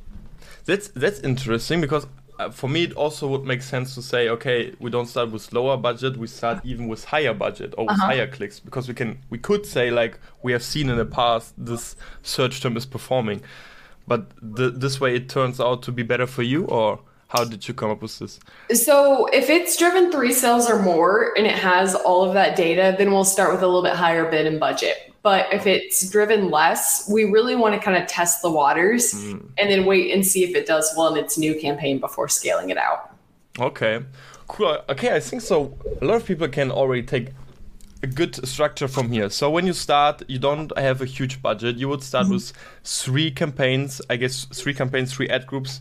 That's 0.65 0.89
that's 0.89 1.21
interesting 1.21 1.81
because 1.81 2.07
Uh, 2.43 2.51
for 2.51 2.69
me 2.69 2.85
it 2.85 2.93
also 2.95 3.29
would 3.29 3.45
make 3.45 3.63
sense 3.63 3.95
to 3.95 4.03
say, 4.03 4.29
okay, 4.29 4.75
we 4.81 4.91
don't 4.91 5.07
start 5.07 5.31
with 5.31 5.53
lower 5.53 5.77
budget, 5.77 6.17
we 6.17 6.27
start 6.27 6.61
even 6.65 6.89
with 6.89 7.05
higher 7.05 7.35
budget 7.35 7.75
or 7.79 7.85
with 7.85 7.93
uh-huh. 7.93 8.07
higher 8.07 8.27
clicks 8.27 8.59
because 8.59 8.89
we 8.89 8.95
can 8.95 9.19
we 9.31 9.39
could 9.39 9.65
say 9.65 9.91
like 9.91 10.19
we 10.43 10.53
have 10.53 10.63
seen 10.63 10.89
in 10.89 10.97
the 10.97 11.05
past 11.05 11.55
this 11.57 11.97
search 12.23 12.61
term 12.61 12.77
is 12.77 12.87
performing, 12.87 13.41
but 14.09 14.31
the, 14.41 14.71
this 14.71 15.01
way 15.01 15.15
it 15.15 15.29
turns 15.29 15.61
out 15.61 15.83
to 15.83 15.93
be 15.93 16.03
better 16.03 16.27
for 16.27 16.43
you 16.43 16.65
or 16.67 16.99
how 17.29 17.45
did 17.45 17.67
you 17.67 17.75
come 17.75 17.91
up 17.91 18.03
with 18.03 18.19
this? 18.19 18.41
So 18.73 19.27
if 19.27 19.49
it's 19.49 19.77
driven 19.79 20.13
three 20.13 20.35
sales 20.35 20.69
or 20.69 20.83
more 20.83 21.33
and 21.37 21.47
it 21.47 21.55
has 21.55 21.95
all 21.95 22.25
of 22.25 22.35
that 22.35 22.57
data, 22.57 22.95
then 22.99 23.11
we'll 23.11 23.25
start 23.25 23.53
with 23.53 23.63
a 23.63 23.67
little 23.67 23.83
bit 23.83 23.95
higher 23.95 24.31
bid 24.31 24.47
and 24.47 24.61
budget. 24.61 25.12
But 25.23 25.53
if 25.53 25.67
it's 25.67 26.11
driven 26.11 26.51
less, 26.51 27.09
we 27.09 27.25
really 27.25 27.55
want 27.55 27.75
to 27.75 27.81
kind 27.81 27.97
of 27.97 28.09
test 28.09 28.43
the 28.43 28.51
waters 28.51 29.15
and 29.15 29.53
then 29.57 29.87
wait 29.87 30.13
and 30.13 30.27
see 30.27 30.43
if 30.43 30.57
it 30.57 30.67
does 30.67 30.93
well 30.97 31.15
in 31.15 31.25
its 31.25 31.39
new 31.39 31.55
campaign 31.55 32.01
before 32.01 32.29
scaling 32.29 32.71
it 32.71 32.77
out. 32.77 33.15
Okay, 33.59 34.01
cool. 34.49 34.79
Okay, 34.89 35.15
I 35.15 35.21
think 35.21 35.43
so. 35.43 35.79
A 36.01 36.05
lot 36.05 36.17
of 36.17 36.25
people 36.25 36.49
can 36.49 36.73
already 36.73 37.05
take 37.05 37.29
a 38.03 38.07
good 38.07 38.47
structure 38.47 38.89
from 38.89 39.13
here. 39.13 39.31
So 39.31 39.49
when 39.49 39.67
you 39.67 39.73
start, 39.73 40.23
you 40.29 40.39
don't 40.39 40.77
have 40.77 41.01
a 41.01 41.05
huge 41.05 41.41
budget. 41.41 41.77
You 41.77 41.89
would 41.89 42.03
start 42.03 42.25
mm-hmm. 42.25 42.35
with 42.35 42.53
three 42.83 43.31
campaigns, 43.31 44.01
I 44.11 44.17
guess 44.17 44.47
three 44.47 44.75
campaigns, 44.75 45.15
three 45.15 45.29
ad 45.29 45.47
groups. 45.47 45.81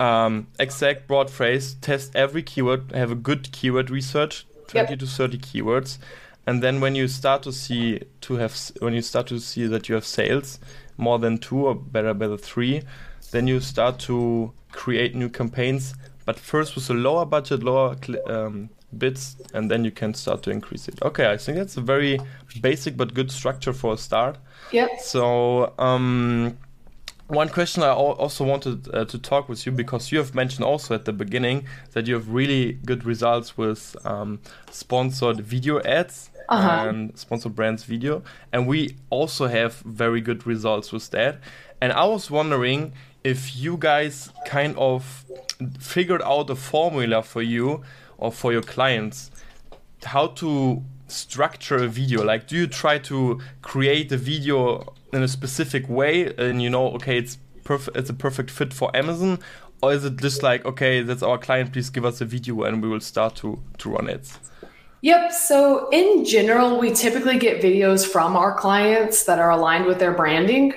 Um, 0.00 0.48
exact 0.58 1.06
broad 1.06 1.30
phrase, 1.30 1.74
test 1.74 2.16
every 2.16 2.42
keyword, 2.42 2.90
have 2.92 3.12
a 3.12 3.14
good 3.14 3.52
keyword 3.52 3.90
research, 3.90 4.44
20 4.66 4.90
yep. 4.90 4.98
to 4.98 5.06
30 5.06 5.38
keywords. 5.38 5.98
And 6.46 6.62
then 6.62 6.80
when 6.80 6.94
you 6.94 7.08
start 7.08 7.42
to 7.44 7.52
see 7.52 8.00
to 8.22 8.34
have 8.34 8.54
when 8.80 8.94
you 8.94 9.02
start 9.02 9.26
to 9.28 9.38
see 9.38 9.66
that 9.66 9.88
you 9.88 9.94
have 9.94 10.04
sales 10.04 10.60
more 10.96 11.18
than 11.18 11.38
two 11.38 11.66
or 11.66 11.74
better 11.74 12.14
better 12.14 12.36
three, 12.36 12.82
then 13.30 13.46
you 13.46 13.60
start 13.60 13.98
to 14.00 14.52
create 14.72 15.14
new 15.14 15.28
campaigns. 15.28 15.94
But 16.26 16.38
first 16.38 16.74
with 16.74 16.88
a 16.90 16.94
lower 16.94 17.24
budget, 17.24 17.62
lower 17.62 17.96
um, 18.26 18.70
bits 18.98 19.36
and 19.52 19.70
then 19.70 19.84
you 19.84 19.90
can 19.90 20.14
start 20.14 20.42
to 20.44 20.50
increase 20.50 20.88
it. 20.88 21.00
Okay, 21.02 21.30
I 21.30 21.36
think 21.36 21.58
that's 21.58 21.76
a 21.76 21.80
very 21.80 22.18
basic 22.60 22.96
but 22.96 23.14
good 23.14 23.30
structure 23.30 23.72
for 23.72 23.94
a 23.94 23.96
start. 23.96 24.38
Yep. 24.72 25.00
So, 25.00 25.74
um, 25.78 26.58
one 27.28 27.48
question 27.48 27.82
I 27.82 27.90
also 27.90 28.44
wanted 28.44 28.94
uh, 28.94 29.06
to 29.06 29.18
talk 29.18 29.48
with 29.48 29.64
you 29.64 29.72
because 29.72 30.12
you 30.12 30.18
have 30.18 30.34
mentioned 30.34 30.64
also 30.64 30.94
at 30.94 31.06
the 31.06 31.12
beginning 31.12 31.64
that 31.92 32.06
you 32.06 32.14
have 32.14 32.28
really 32.28 32.74
good 32.84 33.04
results 33.04 33.56
with 33.56 33.96
um, 34.04 34.40
sponsored 34.70 35.40
video 35.40 35.80
ads 35.82 36.30
uh-huh. 36.48 36.88
and 36.88 37.18
sponsored 37.18 37.54
brands 37.54 37.84
video, 37.84 38.22
and 38.52 38.66
we 38.66 38.96
also 39.10 39.46
have 39.46 39.74
very 39.80 40.20
good 40.20 40.46
results 40.46 40.92
with 40.92 41.10
that. 41.10 41.40
And 41.80 41.92
I 41.92 42.04
was 42.04 42.30
wondering 42.30 42.92
if 43.24 43.56
you 43.56 43.76
guys 43.78 44.30
kind 44.46 44.76
of 44.76 45.24
figured 45.78 46.22
out 46.22 46.50
a 46.50 46.54
formula 46.54 47.22
for 47.22 47.42
you 47.42 47.82
or 48.18 48.30
for 48.30 48.52
your 48.52 48.62
clients 48.62 49.30
how 50.04 50.26
to 50.28 50.82
structure 51.08 51.76
a 51.76 51.88
video 51.88 52.22
like 52.24 52.46
do 52.46 52.56
you 52.56 52.66
try 52.66 52.98
to 52.98 53.40
create 53.62 54.10
a 54.12 54.16
video 54.16 54.92
in 55.12 55.22
a 55.22 55.28
specific 55.28 55.88
way 55.88 56.34
and 56.36 56.62
you 56.62 56.68
know 56.68 56.88
okay 56.88 57.18
it's 57.18 57.38
perfect 57.62 57.96
it's 57.96 58.10
a 58.10 58.14
perfect 58.14 58.50
fit 58.50 58.72
for 58.72 58.94
amazon 58.96 59.38
or 59.82 59.92
is 59.92 60.04
it 60.04 60.16
just 60.16 60.42
like 60.42 60.64
okay 60.64 61.02
that's 61.02 61.22
our 61.22 61.38
client 61.38 61.72
please 61.72 61.90
give 61.90 62.04
us 62.04 62.20
a 62.20 62.24
video 62.24 62.62
and 62.62 62.82
we 62.82 62.88
will 62.88 63.00
start 63.00 63.34
to 63.34 63.62
to 63.78 63.90
run 63.90 64.08
it 64.08 64.38
Yep. 65.04 65.32
So, 65.32 65.90
in 65.90 66.24
general, 66.24 66.78
we 66.78 66.90
typically 66.90 67.36
get 67.36 67.62
videos 67.62 68.10
from 68.10 68.36
our 68.36 68.54
clients 68.54 69.24
that 69.24 69.38
are 69.38 69.50
aligned 69.50 69.84
with 69.84 69.98
their 69.98 70.14
branding. 70.14 70.72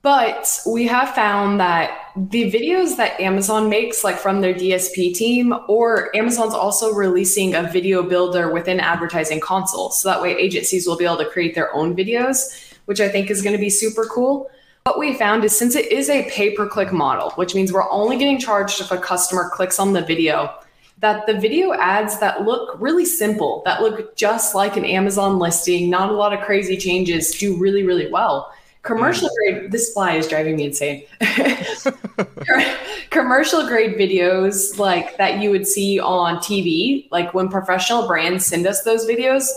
But 0.00 0.48
we 0.66 0.86
have 0.86 1.14
found 1.14 1.60
that 1.60 2.12
the 2.16 2.50
videos 2.50 2.96
that 2.96 3.20
Amazon 3.20 3.68
makes, 3.68 4.02
like 4.02 4.16
from 4.16 4.40
their 4.40 4.54
DSP 4.54 5.12
team, 5.12 5.54
or 5.68 6.08
Amazon's 6.16 6.54
also 6.54 6.94
releasing 6.94 7.54
a 7.54 7.64
video 7.64 8.02
builder 8.02 8.50
within 8.50 8.80
advertising 8.80 9.40
console. 9.40 9.90
So 9.90 10.08
that 10.08 10.22
way 10.22 10.34
agencies 10.34 10.86
will 10.86 10.96
be 10.96 11.04
able 11.04 11.18
to 11.18 11.26
create 11.26 11.54
their 11.54 11.74
own 11.74 11.94
videos, 11.94 12.72
which 12.86 13.02
I 13.02 13.10
think 13.10 13.30
is 13.30 13.42
going 13.42 13.56
to 13.56 13.60
be 13.60 13.68
super 13.68 14.06
cool. 14.06 14.50
What 14.84 14.98
we 14.98 15.12
found 15.12 15.44
is 15.44 15.54
since 15.54 15.76
it 15.76 15.92
is 15.92 16.08
a 16.08 16.26
pay 16.30 16.54
per 16.54 16.66
click 16.66 16.94
model, 16.94 17.32
which 17.32 17.54
means 17.54 17.74
we're 17.74 17.90
only 17.90 18.16
getting 18.16 18.38
charged 18.38 18.80
if 18.80 18.90
a 18.90 18.96
customer 18.96 19.50
clicks 19.52 19.78
on 19.78 19.92
the 19.92 20.00
video, 20.00 20.58
that 20.98 21.26
the 21.26 21.34
video 21.34 21.74
ads 21.74 22.18
that 22.20 22.44
look 22.44 22.76
really 22.80 23.04
simple, 23.04 23.62
that 23.64 23.82
look 23.82 24.16
just 24.16 24.54
like 24.54 24.76
an 24.76 24.84
Amazon 24.84 25.38
listing, 25.38 25.90
not 25.90 26.10
a 26.10 26.12
lot 26.12 26.32
of 26.32 26.40
crazy 26.40 26.76
changes, 26.76 27.32
do 27.32 27.56
really, 27.58 27.82
really 27.82 28.10
well. 28.10 28.52
Commercial 28.86 29.28
mm. 29.28 29.34
grade 29.34 29.72
this 29.72 29.92
fly 29.92 30.12
is 30.12 30.28
driving 30.28 30.56
me 30.56 30.66
insane. 30.66 31.04
Commercial 33.10 33.66
grade 33.66 33.96
videos 33.96 34.78
like 34.78 35.16
that 35.18 35.42
you 35.42 35.50
would 35.50 35.66
see 35.66 35.98
on 35.98 36.36
tv 36.36 37.08
like 37.10 37.34
when 37.34 37.48
professional 37.48 38.06
brands 38.06 38.46
send 38.46 38.66
us 38.66 38.82
those 38.82 39.06
videos 39.06 39.48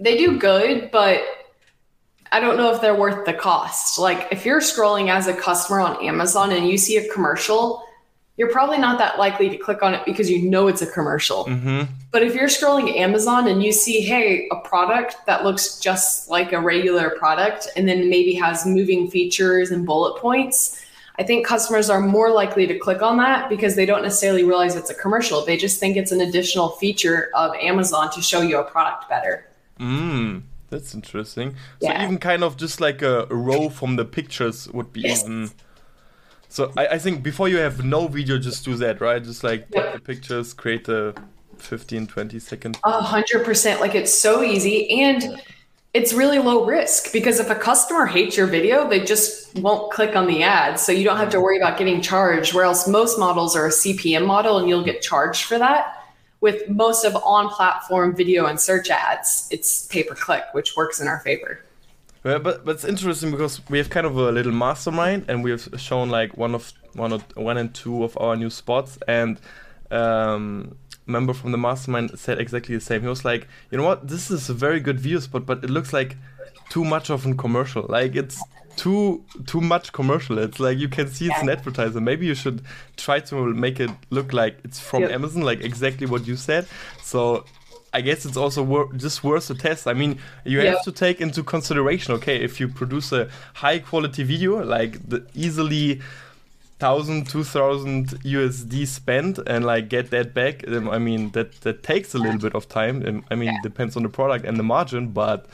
they 0.00 0.16
do 0.16 0.38
good 0.38 0.90
but 0.90 1.20
i 2.32 2.40
don't 2.40 2.56
know 2.56 2.72
if 2.72 2.80
they're 2.80 2.96
worth 2.96 3.24
the 3.26 3.34
cost. 3.34 3.98
Like 3.98 4.28
if 4.32 4.44
you're 4.44 4.60
scrolling 4.60 5.10
as 5.10 5.28
a 5.28 5.34
customer 5.34 5.80
on 5.80 6.04
amazon 6.04 6.50
and 6.50 6.68
you 6.68 6.76
see 6.78 6.96
a 6.96 7.12
commercial 7.12 7.84
you're 8.36 8.50
probably 8.50 8.78
not 8.78 8.98
that 8.98 9.18
likely 9.18 9.50
to 9.50 9.56
click 9.56 9.82
on 9.82 9.94
it 9.94 10.04
because 10.06 10.30
you 10.30 10.48
know 10.48 10.66
it's 10.66 10.80
a 10.80 10.86
commercial. 10.86 11.44
Mm-hmm. 11.44 11.82
But 12.10 12.22
if 12.22 12.34
you're 12.34 12.48
scrolling 12.48 12.96
Amazon 12.96 13.46
and 13.46 13.62
you 13.62 13.72
see, 13.72 14.00
hey, 14.00 14.48
a 14.50 14.56
product 14.56 15.16
that 15.26 15.44
looks 15.44 15.78
just 15.78 16.30
like 16.30 16.52
a 16.52 16.60
regular 16.60 17.10
product 17.10 17.68
and 17.76 17.86
then 17.86 18.08
maybe 18.08 18.34
has 18.34 18.64
moving 18.64 19.10
features 19.10 19.70
and 19.70 19.84
bullet 19.84 20.18
points, 20.18 20.82
I 21.18 21.24
think 21.24 21.46
customers 21.46 21.90
are 21.90 22.00
more 22.00 22.30
likely 22.30 22.66
to 22.66 22.78
click 22.78 23.02
on 23.02 23.18
that 23.18 23.50
because 23.50 23.76
they 23.76 23.84
don't 23.84 24.02
necessarily 24.02 24.44
realize 24.44 24.76
it's 24.76 24.90
a 24.90 24.94
commercial. 24.94 25.44
They 25.44 25.58
just 25.58 25.78
think 25.78 25.98
it's 25.98 26.10
an 26.10 26.22
additional 26.22 26.70
feature 26.70 27.30
of 27.34 27.54
Amazon 27.56 28.10
to 28.12 28.22
show 28.22 28.40
you 28.40 28.58
a 28.58 28.64
product 28.64 29.10
better. 29.10 29.46
Mm, 29.78 30.42
that's 30.70 30.94
interesting. 30.94 31.54
Yeah. 31.80 31.98
So 31.98 32.04
even 32.04 32.18
kind 32.18 32.42
of 32.42 32.56
just 32.56 32.80
like 32.80 33.02
a 33.02 33.26
row 33.26 33.68
from 33.68 33.96
the 33.96 34.06
pictures 34.06 34.68
would 34.72 34.90
be 34.90 35.02
yes. 35.02 35.22
even 35.22 35.50
so 36.52 36.70
I, 36.76 36.86
I 36.88 36.98
think 36.98 37.22
before 37.22 37.48
you 37.48 37.56
have 37.58 37.82
no 37.82 38.08
video, 38.08 38.36
just 38.36 38.62
do 38.64 38.74
that, 38.76 39.00
right? 39.00 39.22
Just 39.22 39.42
like 39.42 39.70
the 39.70 40.00
pictures, 40.04 40.52
create 40.52 40.84
the 40.84 41.14
15, 41.56 42.06
20 42.06 42.38
second. 42.38 42.78
A 42.84 43.00
hundred 43.00 43.44
percent. 43.44 43.80
Like 43.80 43.94
it's 43.94 44.12
so 44.12 44.42
easy 44.42 44.90
and 45.00 45.40
it's 45.94 46.12
really 46.12 46.38
low 46.38 46.66
risk 46.66 47.10
because 47.10 47.40
if 47.40 47.48
a 47.48 47.54
customer 47.54 48.04
hates 48.04 48.36
your 48.36 48.46
video, 48.46 48.86
they 48.86 49.00
just 49.00 49.58
won't 49.58 49.90
click 49.92 50.14
on 50.14 50.26
the 50.26 50.42
ad. 50.42 50.78
So 50.78 50.92
you 50.92 51.04
don't 51.04 51.16
have 51.16 51.30
to 51.30 51.40
worry 51.40 51.56
about 51.56 51.78
getting 51.78 52.02
charged. 52.02 52.52
Where 52.52 52.64
else 52.64 52.86
most 52.86 53.18
models 53.18 53.56
are 53.56 53.66
a 53.66 53.70
CPM 53.70 54.26
model 54.26 54.58
and 54.58 54.68
you'll 54.68 54.84
get 54.84 55.00
charged 55.00 55.44
for 55.44 55.58
that. 55.58 56.04
With 56.42 56.68
most 56.68 57.04
of 57.04 57.16
on 57.16 57.48
platform 57.48 58.14
video 58.14 58.46
and 58.46 58.60
search 58.60 58.90
ads, 58.90 59.48
it's 59.50 59.86
pay 59.86 60.02
per 60.02 60.14
click, 60.14 60.44
which 60.52 60.76
works 60.76 61.00
in 61.00 61.08
our 61.08 61.20
favor. 61.20 61.60
Well, 62.24 62.38
but 62.38 62.64
but 62.64 62.76
it's 62.76 62.84
interesting 62.84 63.30
because 63.32 63.60
we 63.68 63.78
have 63.78 63.90
kind 63.90 64.06
of 64.06 64.16
a 64.16 64.30
little 64.30 64.52
mastermind, 64.52 65.24
and 65.28 65.42
we 65.42 65.50
have 65.50 65.68
shown 65.76 66.08
like 66.08 66.36
one 66.36 66.54
of 66.54 66.72
one 66.94 67.12
of 67.12 67.24
one 67.36 67.58
and 67.58 67.74
two 67.74 68.04
of 68.04 68.16
our 68.18 68.36
new 68.36 68.50
spots, 68.50 68.98
and 69.08 69.40
um, 69.90 70.76
member 71.06 71.32
from 71.32 71.50
the 71.52 71.58
mastermind 71.58 72.16
said 72.18 72.38
exactly 72.38 72.74
the 72.74 72.80
same. 72.80 73.02
He 73.02 73.08
was 73.08 73.24
like, 73.24 73.48
you 73.70 73.78
know 73.78 73.84
what, 73.84 74.06
this 74.06 74.30
is 74.30 74.48
a 74.48 74.54
very 74.54 74.80
good 74.80 75.00
video 75.00 75.18
spot, 75.18 75.46
but 75.46 75.64
it 75.64 75.70
looks 75.70 75.92
like 75.92 76.16
too 76.70 76.84
much 76.84 77.10
of 77.10 77.26
a 77.26 77.34
commercial. 77.34 77.86
Like 77.88 78.14
it's 78.14 78.40
too 78.76 79.24
too 79.46 79.60
much 79.60 79.92
commercial. 79.92 80.38
It's 80.38 80.60
like 80.60 80.78
you 80.78 80.88
can 80.88 81.08
see 81.08 81.26
it's 81.26 81.42
an 81.42 81.48
advertiser. 81.48 82.00
Maybe 82.00 82.26
you 82.26 82.34
should 82.34 82.62
try 82.96 83.20
to 83.20 83.46
make 83.46 83.80
it 83.80 83.90
look 84.10 84.32
like 84.32 84.58
it's 84.64 84.80
from 84.80 85.02
yep. 85.02 85.10
Amazon, 85.10 85.42
like 85.42 85.60
exactly 85.60 86.06
what 86.06 86.26
you 86.26 86.36
said. 86.36 86.66
So 87.02 87.44
I 87.92 88.00
guess 88.00 88.24
it's 88.24 88.36
also 88.36 88.62
wor- 88.62 88.92
just 88.94 89.22
worth 89.22 89.50
a 89.50 89.54
test. 89.54 89.86
I 89.86 89.92
mean, 89.92 90.18
you 90.44 90.62
yeah. 90.62 90.70
have 90.70 90.82
to 90.84 90.92
take 90.92 91.20
into 91.20 91.42
consideration, 91.42 92.14
okay, 92.14 92.42
if 92.42 92.58
you 92.58 92.68
produce 92.68 93.12
a 93.12 93.28
high 93.54 93.80
quality 93.80 94.22
video, 94.22 94.64
like 94.64 95.08
the 95.08 95.26
easily 95.34 96.00
thousand, 96.78 97.28
two 97.28 97.44
thousand 97.44 98.08
USD 98.24 98.86
spent, 98.86 99.38
and 99.46 99.64
like 99.64 99.88
get 99.88 100.10
that 100.10 100.34
back. 100.34 100.66
Um, 100.66 100.88
I 100.88 100.98
mean, 100.98 101.30
that 101.30 101.60
that 101.60 101.82
takes 101.82 102.14
a 102.14 102.18
little 102.18 102.40
bit 102.40 102.54
of 102.54 102.68
time. 102.68 103.06
Um, 103.06 103.24
I 103.30 103.34
mean, 103.34 103.52
yeah. 103.52 103.58
depends 103.62 103.96
on 103.96 104.02
the 104.02 104.08
product 104.08 104.44
and 104.44 104.56
the 104.56 104.64
margin, 104.64 105.08
but 105.08 105.46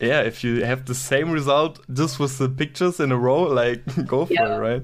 yeah, 0.00 0.22
if 0.22 0.42
you 0.42 0.64
have 0.64 0.86
the 0.86 0.94
same 0.94 1.30
result 1.30 1.78
just 1.92 2.18
with 2.18 2.38
the 2.38 2.48
pictures 2.48 3.00
in 3.00 3.12
a 3.12 3.16
row, 3.16 3.42
like 3.42 3.82
go 4.06 4.26
for 4.26 4.32
yeah. 4.32 4.56
it, 4.56 4.58
right? 4.58 4.82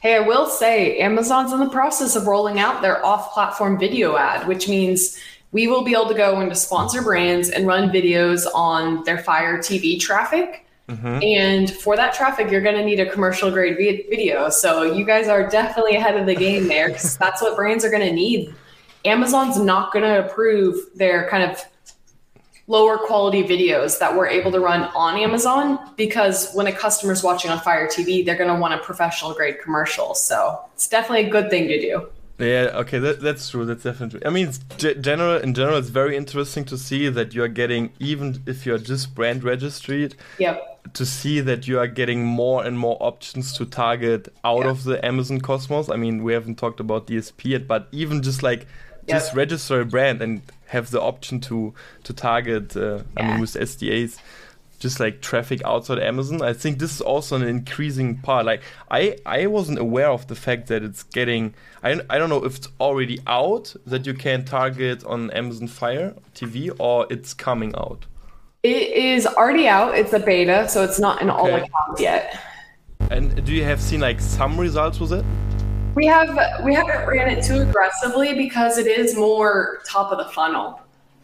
Hey, 0.00 0.16
I 0.16 0.20
will 0.20 0.46
say 0.46 0.98
Amazon's 0.98 1.52
in 1.52 1.60
the 1.60 1.68
process 1.68 2.16
of 2.16 2.26
rolling 2.26 2.58
out 2.58 2.80
their 2.80 3.04
off 3.04 3.34
platform 3.34 3.78
video 3.78 4.16
ad, 4.16 4.48
which 4.48 4.66
means 4.66 5.18
we 5.52 5.66
will 5.66 5.82
be 5.82 5.92
able 5.92 6.08
to 6.08 6.14
go 6.14 6.40
into 6.40 6.54
sponsor 6.54 7.02
brands 7.02 7.50
and 7.50 7.66
run 7.66 7.90
videos 7.90 8.46
on 8.54 9.02
their 9.04 9.18
Fire 9.18 9.58
TV 9.58 9.98
traffic. 9.98 10.66
Mm-hmm. 10.88 11.22
And 11.22 11.70
for 11.70 11.96
that 11.96 12.14
traffic, 12.14 12.50
you're 12.50 12.60
going 12.60 12.76
to 12.76 12.84
need 12.84 13.00
a 13.00 13.10
commercial 13.10 13.50
grade 13.50 13.76
video. 13.76 14.48
So 14.48 14.82
you 14.82 15.04
guys 15.04 15.28
are 15.28 15.48
definitely 15.48 15.96
ahead 15.96 16.16
of 16.16 16.26
the 16.26 16.34
game 16.34 16.68
there 16.68 16.88
because 16.88 17.16
that's 17.18 17.42
what 17.42 17.56
brands 17.56 17.84
are 17.84 17.90
going 17.90 18.06
to 18.06 18.12
need. 18.12 18.54
Amazon's 19.04 19.58
not 19.58 19.92
going 19.92 20.04
to 20.04 20.26
approve 20.26 20.76
their 20.94 21.28
kind 21.28 21.50
of 21.50 21.60
lower 22.66 22.98
quality 22.98 23.42
videos 23.42 23.98
that 23.98 24.14
we're 24.14 24.28
able 24.28 24.52
to 24.52 24.60
run 24.60 24.82
on 24.94 25.16
Amazon 25.18 25.92
because 25.96 26.52
when 26.52 26.68
a 26.68 26.72
customer's 26.72 27.22
watching 27.22 27.50
on 27.50 27.58
Fire 27.58 27.88
TV, 27.88 28.24
they're 28.24 28.36
going 28.36 28.52
to 28.52 28.60
want 28.60 28.74
a 28.74 28.78
professional 28.78 29.34
grade 29.34 29.60
commercial. 29.60 30.14
So 30.14 30.60
it's 30.74 30.86
definitely 30.86 31.26
a 31.26 31.30
good 31.30 31.50
thing 31.50 31.66
to 31.66 31.80
do. 31.80 32.08
Yeah, 32.40 32.70
okay, 32.74 32.98
that, 32.98 33.20
that's 33.20 33.50
true. 33.50 33.66
That's 33.66 33.82
definitely. 33.82 34.24
I 34.24 34.30
mean, 34.30 34.50
general 34.78 35.36
in 35.36 35.54
general, 35.54 35.76
it's 35.76 35.90
very 35.90 36.16
interesting 36.16 36.64
to 36.66 36.78
see 36.78 37.08
that 37.08 37.34
you 37.34 37.42
are 37.42 37.48
getting 37.48 37.92
even 37.98 38.42
if 38.46 38.64
you 38.64 38.74
are 38.74 38.78
just 38.78 39.14
brand 39.14 39.44
registered. 39.44 40.14
Yep. 40.38 40.66
To 40.94 41.04
see 41.04 41.40
that 41.40 41.68
you 41.68 41.78
are 41.78 41.86
getting 41.86 42.24
more 42.24 42.64
and 42.64 42.78
more 42.78 42.96
options 43.00 43.52
to 43.58 43.66
target 43.66 44.32
out 44.42 44.60
yep. 44.60 44.66
of 44.66 44.84
the 44.84 45.04
Amazon 45.04 45.40
cosmos. 45.40 45.90
I 45.90 45.96
mean, 45.96 46.22
we 46.22 46.32
haven't 46.32 46.56
talked 46.56 46.80
about 46.80 47.06
DSP 47.06 47.44
yet, 47.44 47.68
but 47.68 47.88
even 47.92 48.22
just 48.22 48.42
like 48.42 48.60
yep. 49.06 49.18
just 49.18 49.34
register 49.34 49.82
a 49.82 49.84
brand 49.84 50.22
and 50.22 50.40
have 50.68 50.90
the 50.90 51.00
option 51.00 51.40
to 51.40 51.74
to 52.04 52.14
target. 52.14 52.74
Uh, 52.74 52.96
yeah. 52.96 53.02
I 53.18 53.22
mean, 53.30 53.40
with 53.40 53.52
SDAs 53.52 54.18
just 54.80 54.98
like 54.98 55.20
traffic 55.20 55.62
outside 55.64 56.00
Amazon. 56.00 56.42
I 56.42 56.52
think 56.54 56.78
this 56.78 56.94
is 56.94 57.00
also 57.00 57.36
an 57.36 57.42
increasing 57.42 58.16
part. 58.16 58.46
Like 58.46 58.62
I 58.90 59.16
I 59.24 59.46
wasn't 59.46 59.78
aware 59.78 60.08
of 60.08 60.26
the 60.26 60.34
fact 60.34 60.66
that 60.68 60.82
it's 60.82 61.04
getting 61.04 61.54
I 61.84 62.00
I 62.10 62.18
don't 62.18 62.30
know 62.30 62.44
if 62.44 62.56
it's 62.56 62.68
already 62.80 63.20
out 63.26 63.76
that 63.86 64.06
you 64.06 64.14
can 64.14 64.44
target 64.44 65.04
on 65.04 65.30
Amazon 65.30 65.68
Fire 65.68 66.14
TV 66.34 66.74
or 66.78 67.06
it's 67.10 67.32
coming 67.34 67.74
out. 67.76 68.06
It 68.62 68.88
is 68.92 69.26
already 69.26 69.68
out. 69.68 69.96
It's 69.96 70.12
a 70.12 70.18
beta, 70.18 70.68
so 70.68 70.82
it's 70.82 70.98
not 70.98 71.22
in 71.22 71.30
all 71.30 71.46
Okay. 71.46 71.64
accounts 71.64 72.00
yet. 72.00 72.38
And 73.10 73.44
do 73.44 73.52
you 73.52 73.64
have 73.64 73.80
seen 73.80 74.00
like 74.00 74.20
some 74.20 74.58
results 74.58 74.98
with 74.98 75.12
it? 75.12 75.24
We 75.94 76.06
have 76.06 76.64
we 76.64 76.74
haven't 76.74 77.06
ran 77.06 77.28
it 77.28 77.44
too 77.44 77.60
aggressively 77.60 78.34
because 78.34 78.78
it 78.78 78.86
is 78.86 79.14
more 79.16 79.80
top 79.86 80.10
of 80.10 80.18
the 80.18 80.32
funnel. 80.32 80.80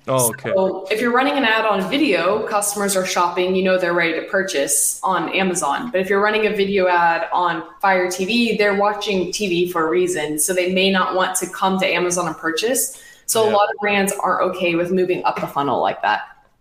Oh, 0.09 0.29
okay. 0.31 0.53
So 0.55 0.87
if 0.90 1.01
you're 1.01 1.12
running 1.12 1.35
an 1.37 1.45
ad 1.45 1.64
on 1.64 1.88
video, 1.90 2.47
customers 2.47 2.95
are 2.97 3.05
shopping, 3.05 3.57
you 3.57 3.62
know 3.64 3.77
they're 3.77 3.92
ready 3.92 4.14
to 4.21 4.27
purchase 4.27 5.01
on 5.03 5.29
Amazon. 5.31 5.90
But 5.90 6.01
if 6.01 6.09
you're 6.09 6.21
running 6.23 6.47
a 6.47 6.51
video 6.51 6.87
ad 6.87 7.29
on 7.33 7.64
Fire 7.81 8.07
TV, 8.07 8.57
they're 8.57 8.77
watching 8.77 9.29
TV 9.33 9.71
for 9.71 9.87
a 9.87 9.90
reason. 9.90 10.38
So 10.38 10.53
they 10.55 10.73
may 10.73 10.90
not 10.90 11.14
want 11.16 11.37
to 11.38 11.49
come 11.49 11.79
to 11.81 11.87
Amazon 11.87 12.29
and 12.29 12.37
purchase. 12.37 13.03
So 13.27 13.49
a 13.49 13.51
lot 13.51 13.69
of 13.69 13.77
brands 13.81 14.12
aren't 14.21 14.55
okay 14.55 14.77
with 14.77 14.92
moving 14.92 15.25
up 15.25 15.40
the 15.40 15.49
funnel 15.49 15.81
like 15.81 16.01
that. 16.03 16.21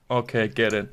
Okay, 0.10 0.48
get 0.48 0.74
it. 0.74 0.90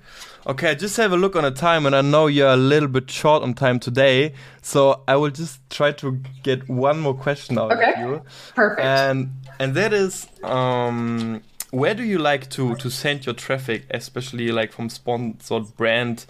Okay, 0.47 0.75
just 0.75 0.97
have 0.97 1.13
a 1.13 1.17
look 1.17 1.37
on 1.37 1.45
the 1.45 1.51
time, 1.51 1.87
and 1.87 1.95
I 1.95 2.01
know 2.01 2.27
you're 2.27 2.49
a 2.49 2.57
little 2.57 2.89
bit 2.89 3.11
short 3.11 3.43
on 3.43 3.55
time 3.55 3.79
today, 3.79 4.33
so 4.63 5.03
I 5.07 5.17
will 5.17 5.31
just 5.31 5.61
try 5.71 5.93
to 5.93 6.21
get 6.43 6.69
one 6.69 6.99
more 7.01 7.15
question 7.15 7.59
out 7.59 7.73
Okay. 7.73 7.93
of 7.93 7.99
you, 8.01 8.23
Perfect. 8.55 8.81
and 8.85 9.31
and 9.61 9.75
that 9.75 9.93
is, 9.93 10.27
um, 10.43 11.43
where 11.73 11.95
do 11.95 12.05
you 12.05 12.19
like 12.19 12.51
to 12.51 12.77
to 12.77 12.91
send 12.91 13.27
your 13.27 13.35
traffic, 13.35 13.87
especially 13.91 14.53
like 14.53 14.73
from 14.73 14.89
sponsored 14.91 15.75
brand 15.77 16.27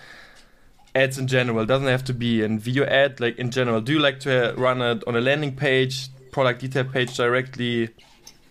ads 0.94 1.18
in 1.18 1.26
general? 1.26 1.66
Doesn't 1.66 1.88
have 1.88 2.05
to 2.05 2.14
be 2.14 2.42
a 2.42 2.48
video 2.48 2.85
ad, 2.85 3.20
like 3.20 3.37
in 3.38 3.50
general. 3.50 3.81
Do 3.81 3.92
you 3.92 3.98
like 3.98 4.20
to 4.20 4.52
uh, 4.52 4.57
run 4.57 4.81
it 4.81 5.02
on 5.07 5.16
a 5.16 5.20
landing 5.20 5.55
page, 5.57 6.09
product 6.31 6.61
detail 6.61 6.85
page 6.85 7.16
directly, 7.16 7.90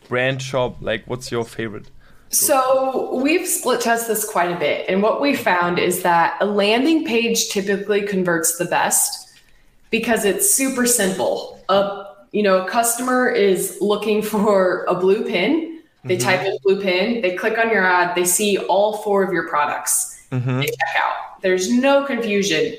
brand 0.10 0.42
shop? 0.42 0.78
Like, 0.82 1.06
what's 1.08 1.32
your 1.32 1.46
favorite? 1.46 1.90
So 2.28 3.16
we've 3.16 3.48
split 3.48 3.82
test 3.82 4.08
this 4.08 4.30
quite 4.30 4.52
a 4.52 4.60
bit. 4.60 4.86
And 4.90 5.02
what 5.02 5.22
we 5.22 5.36
found 5.36 5.80
is 5.80 6.04
that 6.04 6.38
a 6.42 6.46
landing 6.46 7.06
page 7.06 7.50
typically 7.50 8.02
converts 8.02 8.58
the 8.58 8.66
best 8.66 9.30
because 9.90 10.26
it's 10.26 10.50
super 10.50 10.86
simple. 10.86 11.64
A 11.70 12.12
you 12.34 12.44
know, 12.44 12.66
a 12.66 12.70
customer 12.70 13.30
is 13.30 13.78
looking 13.80 14.22
for 14.34 14.84
a 14.90 14.96
blue 14.96 15.24
pin. 15.24 15.71
They 16.04 16.18
mm-hmm. 16.18 16.24
type 16.24 16.46
in 16.46 16.58
blue 16.64 16.82
pin, 16.82 17.22
they 17.22 17.36
click 17.36 17.58
on 17.58 17.70
your 17.70 17.86
ad, 17.86 18.16
they 18.16 18.26
see 18.26 18.58
all 18.58 18.98
four 18.98 19.24
of 19.24 19.32
your 19.32 19.48
products. 19.48 20.26
Mm-hmm. 20.32 20.60
They 20.60 20.66
check 20.66 21.04
out. 21.04 21.42
There's 21.42 21.72
no 21.72 22.06
confusion. 22.06 22.78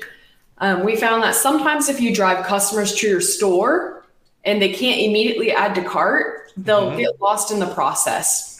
Um, 0.57 0.83
we 0.83 0.95
found 0.95 1.23
that 1.23 1.35
sometimes 1.35 1.89
if 1.89 2.01
you 2.01 2.13
drive 2.13 2.45
customers 2.45 2.95
to 2.95 3.07
your 3.07 3.21
store 3.21 4.05
and 4.43 4.61
they 4.61 4.73
can't 4.73 4.99
immediately 4.99 5.51
add 5.51 5.75
to 5.75 5.83
cart, 5.83 6.51
they'll 6.57 6.89
mm-hmm. 6.89 6.99
get 6.99 7.21
lost 7.21 7.51
in 7.51 7.59
the 7.59 7.73
process. 7.73 8.53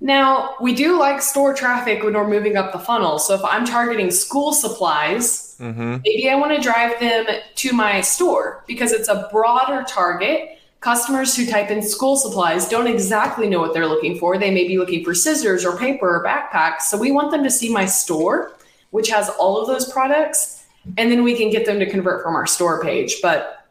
Now, 0.00 0.56
we 0.60 0.74
do 0.74 0.98
like 0.98 1.22
store 1.22 1.54
traffic 1.54 2.02
when 2.02 2.14
we're 2.14 2.28
moving 2.28 2.56
up 2.56 2.72
the 2.72 2.78
funnel. 2.78 3.18
So 3.18 3.34
if 3.34 3.42
I'm 3.44 3.64
targeting 3.64 4.10
school 4.10 4.52
supplies, 4.52 5.56
maybe 5.58 6.28
I 6.28 6.34
want 6.34 6.54
to 6.54 6.60
drive 6.60 7.00
them 7.00 7.26
to 7.54 7.72
my 7.72 8.02
store 8.02 8.62
because 8.66 8.92
it's 8.92 9.08
a 9.08 9.28
broader 9.32 9.84
target. 9.88 10.58
Customers 10.86 11.36
who 11.36 11.44
type 11.44 11.72
in 11.72 11.82
school 11.82 12.16
supplies 12.16 12.68
don't 12.68 12.86
exactly 12.86 13.48
know 13.48 13.58
what 13.58 13.74
they're 13.74 13.88
looking 13.88 14.16
for. 14.20 14.38
They 14.38 14.52
may 14.52 14.68
be 14.68 14.78
looking 14.78 15.02
for 15.04 15.16
scissors 15.16 15.64
or 15.64 15.76
paper 15.76 16.18
or 16.18 16.24
backpacks. 16.24 16.82
So 16.82 16.96
we 16.96 17.10
want 17.10 17.32
them 17.32 17.42
to 17.42 17.50
see 17.50 17.68
my 17.68 17.86
store, 17.86 18.52
which 18.90 19.08
has 19.10 19.28
all 19.30 19.60
of 19.60 19.66
those 19.66 19.92
products, 19.92 20.64
and 20.96 21.10
then 21.10 21.24
we 21.24 21.34
can 21.34 21.50
get 21.50 21.66
them 21.66 21.80
to 21.80 21.90
convert 21.90 22.22
from 22.22 22.36
our 22.36 22.46
store 22.46 22.84
page. 22.84 23.16
But 23.20 23.66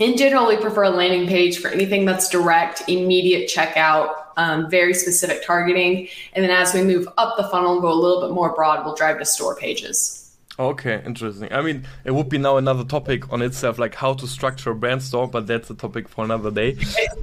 in 0.00 0.16
general, 0.16 0.48
we 0.48 0.56
prefer 0.56 0.82
a 0.82 0.90
landing 0.90 1.28
page 1.28 1.60
for 1.60 1.68
anything 1.68 2.04
that's 2.04 2.28
direct, 2.28 2.82
immediate 2.88 3.48
checkout, 3.48 4.24
um, 4.36 4.68
very 4.68 4.92
specific 4.92 5.46
targeting. 5.46 6.08
And 6.32 6.42
then 6.42 6.50
as 6.50 6.74
we 6.74 6.82
move 6.82 7.06
up 7.16 7.36
the 7.36 7.44
funnel 7.44 7.74
and 7.74 7.80
go 7.80 7.92
a 7.92 7.94
little 7.94 8.22
bit 8.22 8.34
more 8.34 8.52
broad, 8.56 8.84
we'll 8.84 8.96
drive 8.96 9.20
to 9.20 9.24
store 9.24 9.54
pages. 9.54 10.25
Okay, 10.58 11.02
interesting. 11.04 11.52
I 11.52 11.60
mean, 11.60 11.86
it 12.04 12.12
would 12.12 12.30
be 12.30 12.38
now 12.38 12.56
another 12.56 12.82
topic 12.84 13.30
on 13.30 13.42
itself, 13.42 13.78
like 13.78 13.94
how 13.94 14.14
to 14.14 14.26
structure 14.26 14.70
a 14.70 14.74
brand 14.74 15.02
store, 15.02 15.28
but 15.28 15.46
that's 15.46 15.68
a 15.68 15.74
topic 15.74 16.08
for 16.08 16.24
another 16.24 16.50
day. 16.50 16.76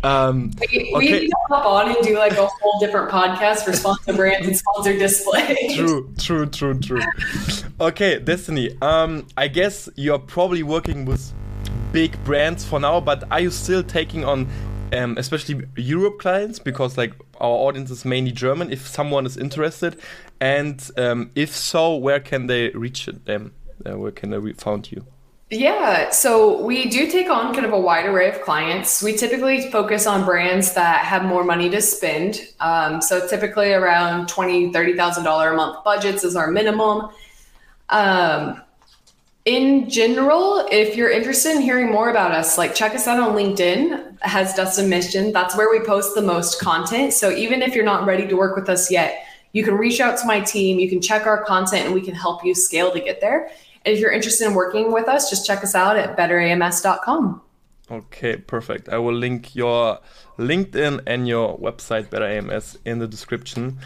Um, 0.04 0.52
We, 0.72 0.78
we 0.78 0.94
Okay. 0.96 1.20
need 1.22 1.30
to 1.30 1.36
hop 1.50 1.66
on 1.66 1.96
and 1.96 1.98
do 2.06 2.16
like 2.18 2.34
a 2.34 2.46
whole 2.46 2.80
different 2.80 3.10
podcast 3.10 3.64
for 3.66 3.74
sponsor 3.74 4.14
brands 4.14 4.48
and 4.48 4.56
sponsor 4.56 4.98
displays. 4.98 5.76
true, 5.76 6.14
true, 6.20 6.46
true, 6.46 6.80
true. 6.80 7.02
Okay, 7.82 8.20
Destaney. 8.20 8.82
Um, 8.84 9.26
I 9.36 9.48
guess 9.48 9.90
you're 9.96 10.20
probably 10.20 10.62
working 10.62 11.06
with 11.06 11.34
big 11.92 12.24
brands 12.24 12.64
for 12.64 12.80
now, 12.80 13.00
but 13.00 13.24
are 13.32 13.40
you 13.40 13.50
still 13.50 13.82
taking 13.82 14.24
on, 14.26 14.48
um, 14.94 15.18
especially 15.18 15.66
Europe 15.76 16.20
clients? 16.20 16.60
Because 16.60 16.98
like 17.00 17.14
our 17.40 17.50
audience 17.50 17.90
is 17.90 18.06
mainly 18.06 18.32
German. 18.32 18.72
If 18.72 18.88
someone 18.88 19.26
is 19.26 19.38
interested, 19.38 20.00
and 20.44 20.92
um, 20.98 21.32
if 21.36 21.56
so, 21.56 21.96
where 21.96 22.20
can 22.20 22.48
they 22.48 22.70
reach 22.72 23.06
them? 23.06 23.54
Uh, 23.86 23.98
where 23.98 24.12
can 24.12 24.30
they 24.30 24.54
found 24.54 24.92
you? 24.92 25.06
Yeah, 25.50 26.10
so 26.10 26.62
we 26.66 26.90
do 26.90 27.10
take 27.10 27.30
on 27.30 27.54
kind 27.54 27.66
of 27.66 27.72
a 27.72 27.80
wide 27.80 28.06
array 28.08 28.28
of 28.28 28.42
clients. 28.42 29.02
We 29.02 29.16
typically 29.16 29.72
focus 29.72 30.06
on 30.06 30.26
brands 30.26 30.74
that 30.74 31.06
have 31.06 31.24
more 31.24 31.46
money 31.46 31.70
to 31.70 31.82
spend. 31.82 32.42
Um, 32.60 33.02
so 33.02 33.26
typically 33.26 33.72
around 33.72 34.28
twenty, 34.28 34.74
thirty 34.74 34.98
thousand 34.98 35.24
dollar 35.24 35.54
a 35.54 35.56
month 35.56 35.82
budgets 35.86 36.26
is 36.26 36.36
our 36.36 36.52
minimum. 36.52 37.10
Um, 37.88 38.62
in 39.46 39.90
general, 39.90 40.68
if 40.72 40.98
you're 40.98 41.12
interested 41.12 41.56
in 41.56 41.62
hearing 41.62 41.90
more 41.90 42.10
about 42.10 42.32
us, 42.32 42.58
like 42.58 42.76
check 42.76 42.96
us 42.96 43.08
out 43.08 43.20
on 43.20 43.34
LinkedIn, 43.34 44.22
has 44.22 44.54
Destaney 44.56 44.90
Wishon. 44.90 45.32
That's 45.32 45.56
where 45.56 45.70
we 45.70 45.86
post 45.86 46.16
the 46.16 46.22
most 46.22 46.60
content. 46.60 47.14
So 47.14 47.32
even 47.32 47.62
if 47.62 47.76
you're 47.76 47.86
not 47.86 48.06
ready 48.06 48.28
to 48.28 48.36
work 48.36 48.58
with 48.58 48.68
us 48.68 48.92
yet, 48.92 49.26
you 49.54 49.64
can 49.64 49.76
reach 49.76 50.02
out 50.02 50.18
to 50.20 50.26
my 50.26 50.42
team, 50.42 50.80
you 50.80 50.90
can 50.90 51.02
check 51.02 51.26
our 51.26 51.44
content, 51.44 51.86
and 51.86 51.94
we 51.94 52.02
can 52.02 52.16
help 52.16 52.44
you 52.44 52.54
scale 52.54 52.92
to 52.92 53.00
get 53.00 53.22
there. 53.22 53.50
And 53.86 53.94
if 53.94 54.00
you're 54.00 54.12
interested 54.12 54.48
in 54.48 54.54
working 54.54 54.92
with 54.92 55.08
us, 55.08 55.30
just 55.30 55.46
check 55.46 55.64
us 55.64 55.76
out 55.76 55.96
at 55.96 56.18
betterams.com. 56.18 57.42
Okay, 57.92 58.38
perfect. 58.38 58.90
I 58.90 58.98
will 58.98 59.14
link 59.14 59.56
your 59.56 60.00
LinkedIn 60.38 61.02
and 61.06 61.28
your 61.28 61.58
website, 61.60 62.10
Better 62.10 62.26
AMS, 62.26 62.78
in 62.86 63.00
the 63.00 63.08
description. 63.08 63.78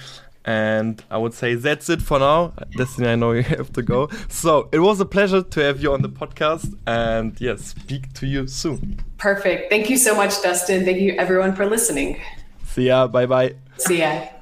And 0.46 1.04
I 1.12 1.18
would 1.18 1.34
say 1.34 1.56
that's 1.56 1.90
it 1.90 2.02
for 2.02 2.20
now. 2.20 2.54
Destaney, 2.78 3.08
I 3.08 3.16
know 3.16 3.34
you 3.34 3.44
have 3.58 3.74
to 3.74 3.82
go. 3.82 4.08
So 4.30 4.70
it 4.72 4.80
was 4.80 5.02
a 5.02 5.06
pleasure 5.06 5.42
to 5.42 5.60
have 5.60 5.82
you 5.82 5.92
on 5.92 6.02
the 6.02 6.10
podcast. 6.10 6.74
And 6.88 7.40
yes, 7.42 7.66
speak 7.66 8.14
to 8.14 8.28
you 8.28 8.48
soon. 8.48 9.00
Perfect. 9.18 9.70
Thank 9.70 9.90
you 9.90 9.98
so 9.98 10.16
much, 10.16 10.42
Dustin. 10.42 10.86
Thank 10.86 11.00
you, 11.00 11.14
everyone, 11.14 11.54
for 11.54 11.66
listening. 11.66 12.22
See 12.64 12.88
ya. 12.88 13.08
Bye 13.08 13.26
bye. 13.26 13.56
See 13.78 14.00
ya. 14.00 14.37